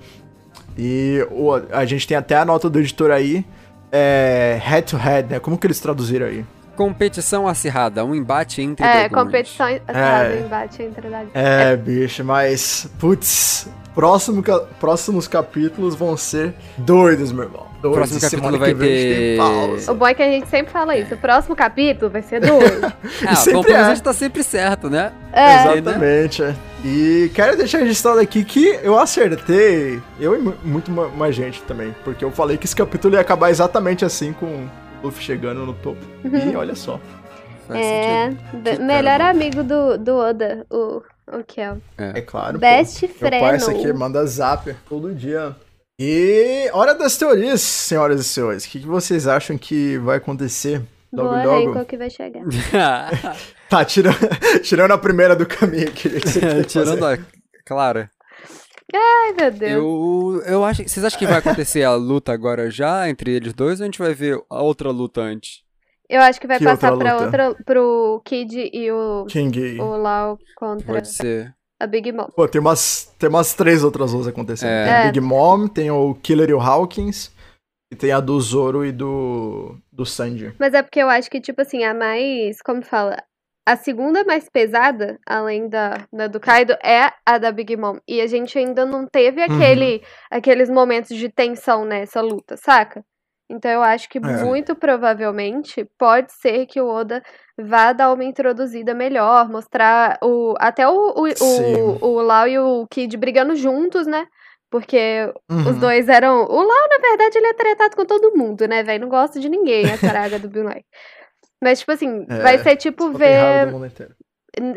[0.77, 3.45] E o, a gente tem até a nota do editor aí.
[3.91, 4.59] É.
[4.63, 5.39] Head to head, né?
[5.39, 6.45] Como que eles traduziram aí?
[6.77, 9.23] Competição acirrada, um embate entre É, dragões.
[9.25, 10.41] competição é.
[10.45, 11.31] embate entre dragões.
[11.33, 12.89] É, bicho, mas.
[12.97, 13.67] Putz.
[13.95, 14.43] Próximo,
[14.79, 17.65] próximos capítulos vão ser doidos, meu irmão.
[17.79, 17.97] O Doidos.
[17.97, 19.37] próximo capítulo semana vai que vem a gente tem ter.
[19.37, 19.91] pausa.
[19.91, 21.13] O bom é que a gente sempre fala isso.
[21.13, 22.93] O próximo capítulo vai ser doido.
[23.27, 23.75] Ah, sempre menos é.
[23.85, 25.11] a gente tá sempre certo, né?
[25.31, 25.61] É.
[25.77, 26.43] Exatamente.
[26.43, 26.53] é.
[26.83, 30.01] E quero deixar registrado aqui que eu acertei.
[30.19, 31.95] Eu e mu- muito ma- mais gente também.
[32.03, 34.69] Porque eu falei que esse capítulo ia acabar exatamente assim com o
[35.03, 36.05] Luffy chegando no topo.
[36.23, 36.99] E olha só.
[37.67, 38.29] Faz É,
[38.79, 41.77] melhor amigo do, do Oda, o, o Kel.
[41.97, 42.59] É claro.
[42.59, 43.07] Best pô.
[43.07, 43.39] Meu friend.
[43.39, 45.55] parça aqui manda zap todo dia.
[45.99, 48.65] E hora das teorias, senhoras e senhores.
[48.65, 51.73] O que, que vocês acham que vai acontecer logo Boa, logo?
[51.73, 52.43] Reiko, que vai chegar.
[53.67, 54.17] Tá, tirando,
[54.61, 57.21] tirando a primeira do caminho que quer Tirando fazer.
[57.21, 58.11] a Clara.
[58.93, 59.71] Ai, meu Deus.
[59.71, 60.87] Eu, eu acho.
[60.87, 63.97] Vocês acham que vai acontecer a luta agora já entre eles dois ou a gente
[63.97, 65.64] vai ver a outra luta antes?
[66.09, 67.25] Eu acho que vai Que passar outra pra luta?
[67.47, 69.79] outra, pro Kid e o, King.
[69.79, 71.53] o Lau contra Pode ser.
[71.79, 72.27] a Big Mom.
[72.35, 74.69] Pô, tem umas, tem umas três outras lutas acontecendo.
[74.69, 74.83] É.
[74.85, 75.05] Tem a É.
[75.11, 77.33] Big Mom, tem o Killer e o Hawkins.
[77.91, 80.53] E tem a do Zoro e do, do Sanji.
[80.59, 83.15] Mas é porque eu acho que, tipo assim, a mais, como fala,
[83.67, 87.97] a segunda mais pesada, além da, da do Kaido, é a da Big Mom.
[88.07, 89.55] E a gente ainda não teve Uhum.
[89.55, 90.01] aquele,
[90.31, 93.03] aqueles momentos de tensão nessa luta, saca?
[93.49, 94.21] Então eu acho que É.
[94.21, 97.21] muito provavelmente pode ser que o Oda
[97.57, 102.87] vá dar uma introduzida melhor, mostrar o até o, o, o, o Lau e o
[102.89, 104.25] Kid brigando juntos, né?
[104.69, 105.79] Porque os Uhum.
[105.79, 106.43] dois eram.
[106.43, 109.01] O Lau, na verdade, ele é tretado com todo mundo, né, velho?
[109.01, 110.65] Não gosta de ninguém, a caraga do Bill.
[111.61, 113.67] Mas, tipo assim, É, vai ser tipo ver.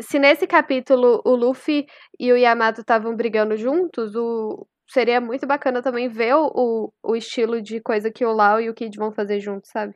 [0.01, 1.85] Se nesse capítulo o Luffy
[2.19, 4.67] e o Yamato estavam brigando juntos, o...
[4.89, 8.69] seria muito bacana também ver o, o, o estilo de coisa que o Lau e
[8.69, 9.93] o Kid vão fazer juntos, sabe?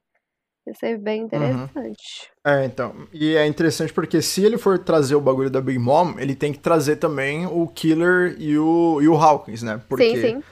[0.65, 2.31] Ia ser bem interessante.
[2.45, 3.07] É, então.
[3.11, 6.53] E é interessante porque se ele for trazer o bagulho da Big Mom, ele tem
[6.53, 9.81] que trazer também o Killer e o, e o Hawkins, né?
[9.89, 10.43] Porque Sim, sim.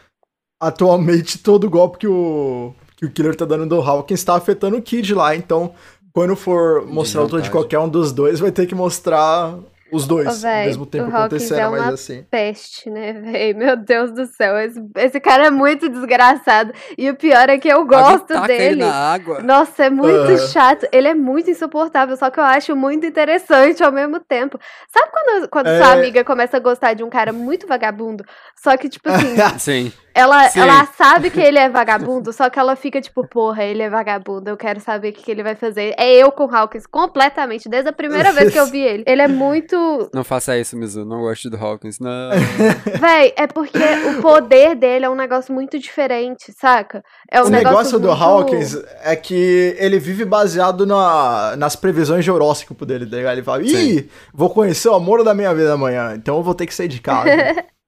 [0.62, 4.82] atualmente todo golpe que o, que o Killer tá dando do Hawkins tá afetando o
[4.82, 5.34] Kid lá.
[5.34, 5.74] Então,
[6.12, 7.52] quando for mostrar a luta de Desvantagem.
[7.52, 9.58] qualquer um dos dois, vai ter que mostrar
[9.92, 12.26] os dois Ô, ao véi, mesmo tempo acontecendo, é mas uma assim.
[12.30, 13.54] Peste, né, véi?
[13.54, 14.58] Meu Deus do céu.
[14.58, 16.74] Esse, esse cara é muito desgraçado.
[16.98, 18.86] E o pior é que eu gosto taca ele dele.
[18.86, 19.42] na água.
[19.42, 20.48] Nossa, é muito Aham.
[20.48, 20.88] chato.
[20.92, 24.60] Ele é muito insuportável, só que eu acho muito interessante ao mesmo tempo.
[24.89, 25.78] Sabe quando, quando É.
[25.84, 28.24] sua amiga começa a gostar de um cara muito vagabundo?
[28.56, 29.92] Só que, tipo assim, Sim.
[30.14, 30.60] ela, Sim.
[30.62, 34.50] ela sabe que ele é vagabundo, só que ela fica tipo, porra, ele é vagabundo,
[34.50, 35.94] eu quero saber o que, que ele vai fazer.
[35.98, 39.04] É eu com o Hawkins, completamente, desde a primeira vez que eu vi ele.
[39.08, 39.80] Ele é muito.
[40.13, 41.05] Não faça isso, Mizu.
[41.05, 41.99] Não gosto do Hawkins.
[41.99, 42.29] Não.
[42.99, 47.03] Véi, é porque o poder dele é um negócio muito diferente, saca?
[47.32, 51.75] É um O negócio, negócio do muito- Hawkins é que ele vive baseado na, nas
[51.75, 53.34] previsões de horóscopo dele, tá ligado?
[53.34, 56.65] Ele fala, ih, vou conhecer o amor da minha vida amanhã, então eu vou ter
[56.65, 57.29] que sair de casa.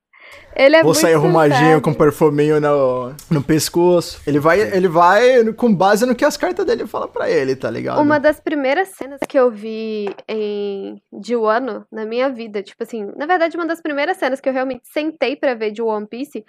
[0.55, 4.21] Ele é vou muito sair arrumadinho com perfuminho no, no pescoço.
[4.25, 7.69] Ele vai, ele vai com base no que as cartas dele falam pra ele, tá
[7.69, 8.01] ligado?
[8.01, 13.11] Uma das primeiras cenas que eu vi em de Wano na minha vida, tipo assim,
[13.15, 16.45] na verdade, uma das primeiras cenas que eu realmente sentei pra ver de One Piece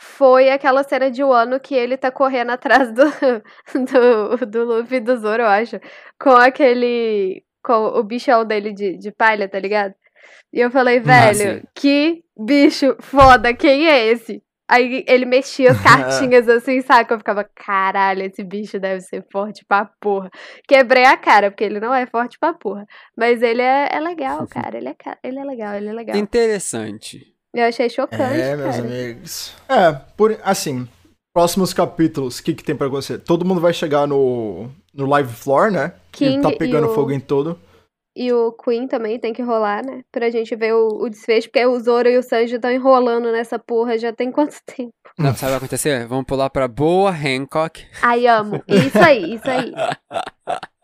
[0.00, 3.04] foi aquela cena de Wano que ele tá correndo atrás do,
[3.74, 5.80] do, do Luffy e do Zoro, eu acho,
[6.20, 9.94] com aquele, com o bichão dele de, de palha, tá ligado?
[10.52, 14.42] E eu falei, velho, que bicho foda, quem é esse?
[14.70, 17.14] Aí ele mexia as cartinhas assim, saca?
[17.14, 20.30] Eu ficava, caralho, esse bicho deve ser forte pra porra.
[20.66, 22.86] Quebrei a cara, porque ele não é forte pra porra.
[23.16, 24.76] Mas ele é, é legal, cara.
[24.76, 26.16] Ele é, ele é legal, ele é legal.
[26.16, 27.34] Interessante.
[27.54, 28.86] Eu achei chocante, É, meus cara.
[28.86, 29.54] amigos.
[29.68, 30.86] É, por, assim,
[31.32, 33.18] próximos capítulos, o que, que tem pra acontecer?
[33.20, 35.94] Todo mundo vai chegar no, no live floor, né?
[36.12, 37.58] King Ele tá e pegando o- fogo em todo.
[38.20, 40.02] E o Queen também tem que rolar, né?
[40.10, 43.60] Pra gente ver o, o desfecho, porque o Zoro e o Sanji estão enrolando nessa
[43.60, 44.92] porra já tem quanto tempo?
[45.16, 46.04] Não, sabe o que vai acontecer?
[46.08, 47.86] Vamos pular pra Boa Hancock.
[48.02, 48.60] Ai, amo.
[48.66, 49.72] Isso aí, isso aí.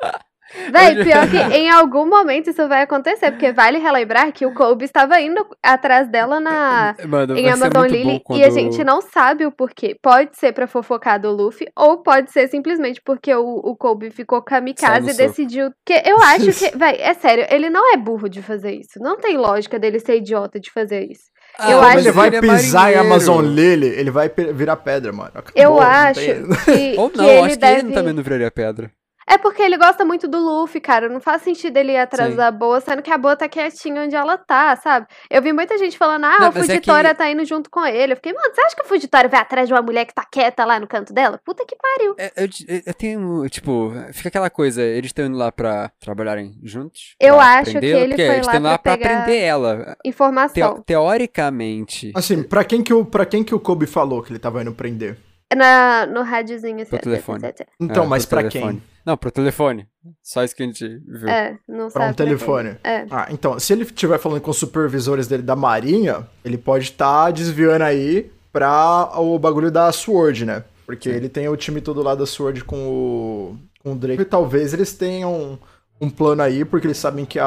[0.71, 4.85] Véi, pior que em algum momento isso vai acontecer, porque vale relembrar que o Kobe
[4.85, 8.39] estava indo atrás dela na, Mano, em Amazon Lily quando...
[8.39, 9.97] e a gente não sabe o porquê.
[10.01, 14.41] Pode ser pra fofocar do Luffy ou pode ser simplesmente porque o, o Kobe ficou
[14.43, 15.29] kamikaze e soco.
[15.29, 15.71] decidiu.
[15.85, 18.99] Que eu acho que, véi, é sério, ele não é burro de fazer isso.
[19.01, 21.25] Não tem lógica dele ser idiota de fazer isso.
[21.59, 22.97] Ah, eu acho ele vai é pisar em.
[22.97, 25.31] Amazon Lily, ele vai virar pedra, mano.
[25.35, 27.81] Acabou, Eu acho tem- que, Ou que não, ele acho que deve.
[27.81, 28.91] ele também não viraria pedra.
[29.27, 31.09] É porque ele gosta muito do Luffy, cara.
[31.09, 32.37] Não faz sentido ele ir atrás Sim.
[32.37, 35.07] da boa, sendo que a boa tá quietinha onde ela tá, sabe?
[35.31, 37.71] Eu vi muita gente falando, ah, Não, o mas é Fugitória que- tá indo junto
[37.71, 38.13] com ele.
[38.13, 40.25] Eu fiquei, mano, você acha que o Fugitória vai atrás de uma mulher que tá
[40.31, 41.41] quieta lá no canto dela?
[41.45, 42.15] Puta que pariu.
[42.19, 42.49] É, Eu,
[42.87, 47.17] eu- tenho, tipo, fica aquela coisa, eles estão indo lá pra trabalharem juntos?
[47.19, 49.97] Eu acho que ele Porque foi eles lá lá pra prender ela.
[50.05, 50.55] Informação.
[50.75, 54.39] Teo- teoricamente, Assim, pra quem, que o, pra quem que o Kobe falou que ele
[54.39, 55.17] tava indo prender?
[55.55, 56.91] Na, no rádiozinho assim.
[56.91, 57.43] Pro telefone.
[57.81, 58.81] Então, É, mas pra telefone.
[58.81, 58.94] quem?
[59.05, 59.87] Não, pro telefone.
[60.23, 61.29] Só isso que a gente viu.
[61.29, 62.11] É, não Pra sabe.
[62.11, 62.77] um telefone.
[62.83, 63.07] É.
[63.11, 67.31] Ah, então, se ele estiver falando com os supervisores dele da Marinha, ele pode estar
[67.31, 70.65] desviando aí pra o bagulho da Sword, né?
[70.87, 74.23] Porque ele tem o time todo lá da Sword com o, com o Drake.
[74.23, 75.59] E talvez eles tenham
[76.01, 77.47] um plano aí, porque eles sabem que a,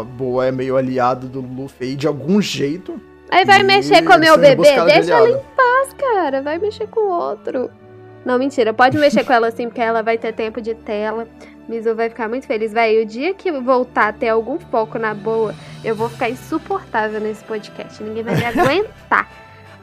[0.00, 3.00] a Boa é meio aliado do Luffy aí de algum jeito.
[3.30, 4.62] Aí vai mexer com o meu bebê?
[4.62, 4.74] Deixa
[5.14, 5.28] ela aliado.
[5.28, 6.42] em paz, cara.
[6.42, 7.70] Vai mexer com o outro.
[8.24, 8.72] Não, mentira.
[8.74, 11.26] Pode mexer com ela sim, porque ela vai ter tempo de tela.
[11.68, 12.72] Mizu vai ficar muito feliz.
[12.72, 15.54] Vai, o dia que voltar a ter algum foco na boa,
[15.84, 18.02] eu vou ficar insuportável nesse podcast.
[18.02, 19.30] Ninguém vai me aguentar.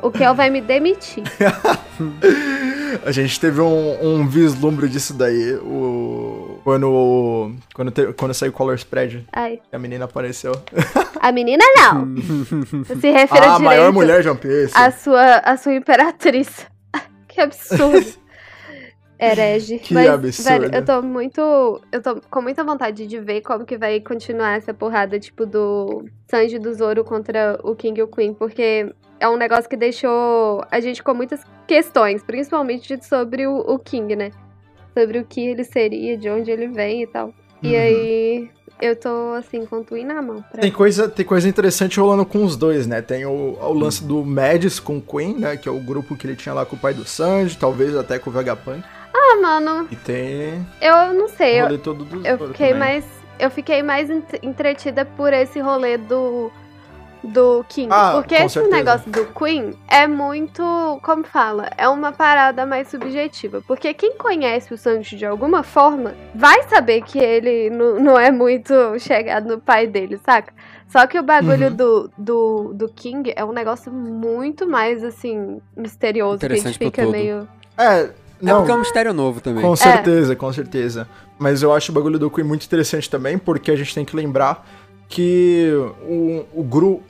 [0.02, 1.24] O Kel vai me demitir.
[3.06, 8.76] A gente teve um, um vislumbre disso daí, o, quando, quando, te- quando saiu Color
[8.76, 10.54] Spread, Ai, a menina apareceu.
[11.20, 12.16] a menina não.
[13.00, 14.72] Se refere Ah, a direito maior mulher de One Piece.
[14.76, 16.66] a sua, a sua imperatriz.
[17.28, 18.06] que absurdo.
[19.20, 19.80] Herege.
[19.80, 20.50] Que Mas, absurdo.
[20.62, 21.82] velho, eu tô muito.
[21.92, 26.06] Eu tô com muita vontade de ver como que vai continuar essa porrada, tipo, do
[26.30, 30.64] Sanji do Zoro contra o King e o Queen, porque é um negócio que deixou
[30.70, 34.32] a gente com muitas questões, principalmente sobre o, o King, né?
[34.98, 37.34] Sobre o que ele seria, de onde ele vem e tal.
[37.64, 37.74] E Uhum.
[37.82, 38.50] aí,
[38.82, 40.44] eu tô, assim, com o Twin na mão.
[40.60, 43.02] Tem coisa, tem coisa interessante rolando com os dois, né?
[43.02, 45.58] Tem o, o lance do Madis com o Queen, né?
[45.58, 48.20] Que é o grupo que ele tinha lá com o pai do Sanji, talvez até
[48.20, 48.84] com o Vegapunk.
[49.38, 51.56] Ah, mano, E tem eu não sei.
[51.56, 52.80] o Eu, rolê todo dos eu fiquei também.
[52.80, 53.06] mais.
[53.38, 56.52] Eu fiquei mais ent- entretida por esse rolê do.
[57.24, 57.90] Do King.
[57.92, 58.76] Ah, porque esse certeza.
[58.76, 60.62] negócio do Queen é muito.
[61.02, 61.72] Como fala?
[61.76, 63.64] É uma parada mais subjetiva.
[63.68, 68.30] Porque quem conhece o Sanji de alguma forma vai saber que ele não, não é
[68.30, 70.54] muito chegado no pai dele, saca?
[70.88, 71.76] Só que o bagulho Uhum.
[71.76, 76.38] do, do, do King é um negócio muito mais, assim, misterioso.
[76.40, 77.12] Que a gente fica todo.
[77.12, 77.48] meio.
[77.76, 78.12] É,
[78.42, 79.64] É não, porque é um mistério novo também.
[79.64, 81.08] com certeza, com certeza.
[81.40, 84.16] Mas eu acho o bagulho do Queen muito interessante também, porque a gente tem que
[84.16, 84.66] lembrar
[85.10, 85.72] que
[86.08, 87.04] o, o grupo.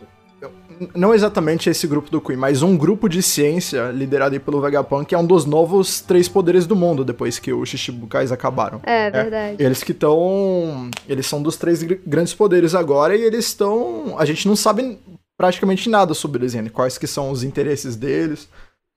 [0.93, 5.15] Não exatamente esse grupo do Queen, mas um grupo de ciência liderado aí pelo Vegapunk
[5.15, 8.81] é um dos novos três poderes do mundo depois que os Shichibukais acabaram.
[8.83, 9.55] É, verdade.
[9.63, 10.89] Eles que estão.
[11.07, 14.15] Eles são dos três gr- grandes poderes agora e eles estão.
[14.19, 14.99] A gente não sabe
[15.37, 16.69] praticamente nada sobre eles ainda.
[16.69, 18.49] Quais que são os interesses deles.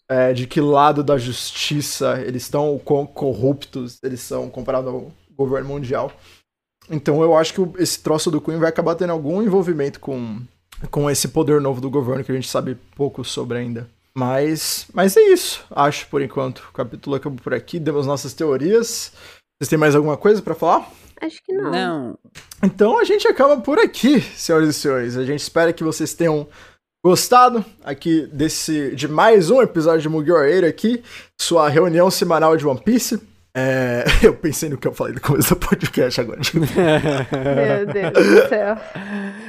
[0.08, 5.12] É, de que lado da justiça eles estão, o quão corruptos eles são comparado ao
[5.36, 6.12] governo mundial.
[6.90, 10.40] Então eu acho que o- esse troço do Queen vai acabar tendo algum envolvimento com,
[10.90, 13.88] com esse poder novo do governo que a gente sabe pouco sobre ainda.
[14.14, 16.58] Mas, mas é isso, acho, por enquanto.
[16.70, 19.12] O capítulo acabou por aqui, demos nossas teorias.
[19.60, 20.90] Vocês têm mais alguma coisa pra falar?
[21.20, 21.70] Acho que não.
[21.70, 22.18] Não.
[22.62, 25.16] Então a gente acaba por aqui, senhoras e senhores.
[25.16, 26.48] A gente espera que vocês tenham
[27.08, 31.02] gostado aqui desse de mais um episódio de Mugiwara Eiro aqui,
[31.40, 33.18] sua reunião semanal de One Piece.
[33.54, 36.38] É, eu pensei no que eu falei no começo do podcast agora.
[36.52, 38.76] Meu Deus do céu.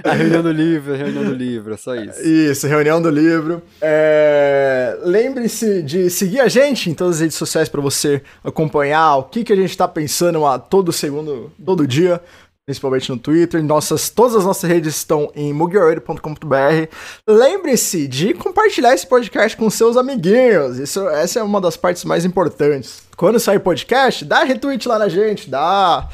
[0.05, 2.21] A reunião do livro, a reunião do livro, é só isso.
[2.21, 3.61] Isso, reunião do livro.
[3.81, 9.23] É, Lembre-se de seguir a gente em todas as redes sociais para você acompanhar o
[9.23, 12.21] que, que a gente tá pensando a todo segundo, todo dia.
[12.69, 13.63] Principalmente no Twitter.
[13.63, 16.93] Nossas, todas as nossas redes estão em mugiwaradio.com.br.
[17.27, 20.77] Lembre-se de compartilhar esse podcast com seus amiguinhos.
[20.77, 23.01] Isso, essa é uma das partes mais importantes.
[23.17, 26.07] Quando sair podcast, dá retweet lá na gente, dá.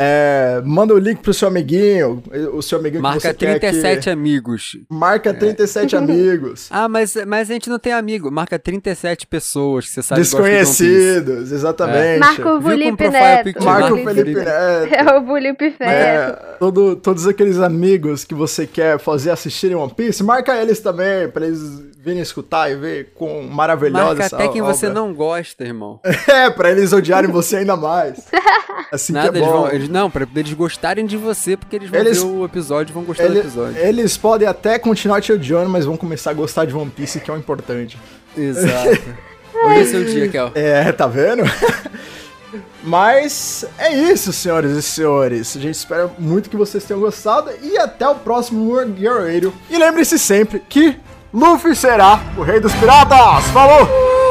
[0.00, 2.22] É, manda o link pro seu amiguinho,
[2.52, 4.10] o seu amiguinho que Marca você quer 37 que...
[4.10, 4.76] amigos.
[4.88, 6.68] Marca 37 amigos.
[6.70, 8.30] Ah, mas, mas a gente não tem amigo.
[8.30, 10.24] Marca 37 pessoas que você sabe que.
[10.24, 12.20] Desconhecidos, exatamente.
[12.20, 13.64] Marco Viu como Felipe Neto.
[13.64, 14.34] Marco Marco Felipe.
[14.34, 14.94] Neto.
[14.94, 15.82] É o Felipe Neto.
[15.82, 21.28] É, todo- todos aqueles amigos que você quer fazer assistirem One Piece, marca eles também,
[21.28, 21.60] pra eles
[22.00, 25.00] virem escutar e ver com maravilhosa Marca essa até quem você obra.
[25.00, 26.00] não gosta, irmão.
[26.28, 28.26] É, pra eles odiarem você ainda mais.
[28.92, 29.62] Assim Nada, que é eles bom.
[29.62, 29.70] vão.
[29.72, 32.94] Eles, não, pra eles gostarem de você, porque eles vão Eles- ver o episódio e
[32.94, 33.78] vão gostar do Ele- episódio.
[33.78, 37.30] eles podem até continuar te odiando, mas vão começar a gostar de One Piece, que
[37.30, 37.98] é o importante.
[38.36, 39.00] Exato.
[39.64, 40.52] Hoje é seu dia, Kel.
[40.54, 41.42] É, tá vendo?
[42.82, 45.56] Mas é isso, senhoras e senhores.
[45.56, 49.52] A gente espera muito que vocês tenham gostado e até o próximo World Radio.
[49.68, 50.96] E lembre-se sempre que
[51.34, 53.44] Luffy será o rei dos piratas.
[53.52, 54.27] Falou!